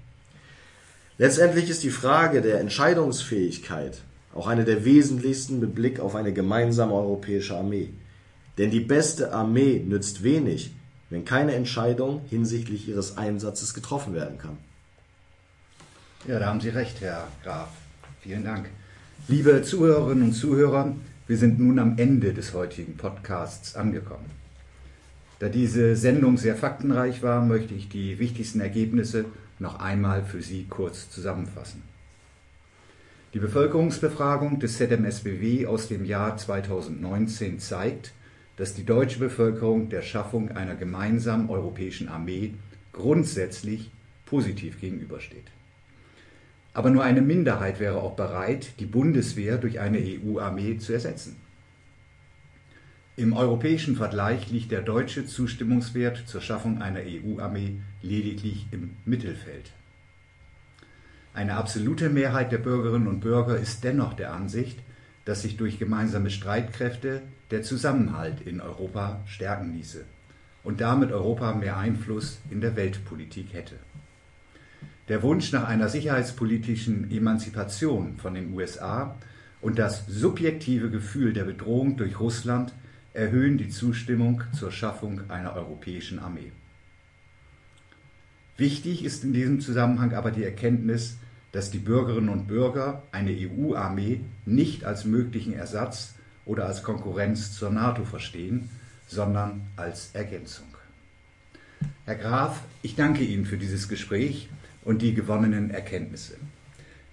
[1.17, 4.01] Letztendlich ist die Frage der Entscheidungsfähigkeit
[4.35, 7.89] auch eine der wesentlichsten mit Blick auf eine gemeinsame europäische Armee.
[8.57, 10.71] Denn die beste Armee nützt wenig,
[11.09, 14.57] wenn keine Entscheidung hinsichtlich ihres Einsatzes getroffen werden kann.
[16.27, 17.69] Ja, da haben Sie recht, Herr Graf.
[18.21, 18.69] Vielen Dank.
[19.29, 20.95] Liebe Zuhörerinnen und Zuhörer,
[21.27, 24.25] wir sind nun am Ende des heutigen Podcasts angekommen.
[25.37, 29.25] Da diese Sendung sehr faktenreich war, möchte ich die wichtigsten Ergebnisse
[29.59, 31.83] noch einmal für Sie kurz zusammenfassen.
[33.35, 38.13] Die Bevölkerungsbefragung des ZMSBW aus dem Jahr 2019 zeigt,
[38.57, 42.55] dass die deutsche Bevölkerung der Schaffung einer gemeinsamen europäischen Armee
[42.93, 43.91] grundsätzlich
[44.25, 45.45] positiv gegenübersteht.
[46.73, 51.37] Aber nur eine Minderheit wäre auch bereit, die Bundeswehr durch eine EU-Armee zu ersetzen.
[53.19, 59.71] Im europäischen Vergleich liegt der deutsche Zustimmungswert zur Schaffung einer EU-Armee lediglich im Mittelfeld.
[61.33, 64.79] Eine absolute Mehrheit der Bürgerinnen und Bürger ist dennoch der Ansicht,
[65.25, 70.05] dass sich durch gemeinsame Streitkräfte der Zusammenhalt in Europa stärken ließe
[70.63, 73.75] und damit Europa mehr Einfluss in der Weltpolitik hätte.
[75.09, 79.15] Der Wunsch nach einer sicherheitspolitischen Emanzipation von den USA
[79.59, 82.75] und das subjektive Gefühl der Bedrohung durch Russland
[83.13, 86.51] erhöhen die Zustimmung zur Schaffung einer europäischen Armee.
[88.55, 91.17] Wichtig ist in diesem Zusammenhang aber die Erkenntnis,
[91.53, 96.13] dass die Bürgerinnen und Bürger eine EU-Armee nicht als möglichen Ersatz
[96.45, 98.69] oder als Konkurrenz zur NATO verstehen,
[99.07, 100.67] sondern als Ergänzung.
[102.05, 104.49] Herr Graf, ich danke Ihnen für dieses Gespräch
[104.89, 106.37] und die gewonnenen Erkenntnisse.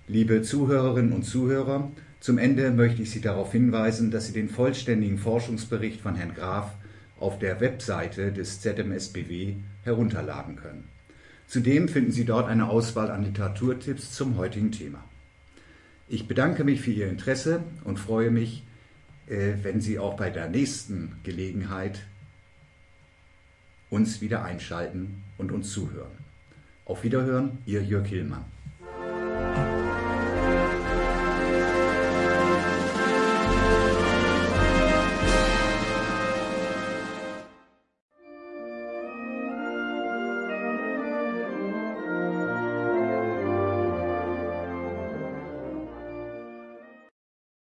[0.08, 5.18] Liebe Zuhörerinnen und Zuhörer, zum Ende möchte ich Sie darauf hinweisen, dass Sie den vollständigen
[5.18, 6.72] Forschungsbericht von Herrn Graf
[7.20, 10.84] auf der Webseite des ZMSBW herunterladen können.
[11.48, 15.04] Zudem finden Sie dort eine Auswahl an Literaturtipps zum heutigen Thema.
[16.08, 18.64] Ich bedanke mich für Ihr Interesse und freue mich,
[19.26, 22.06] äh, wenn Sie auch bei der nächsten Gelegenheit
[23.90, 26.25] uns wieder einschalten und uns zuhören.
[26.86, 28.44] Auf Wiederhören, Ihr Jörg Hillmann.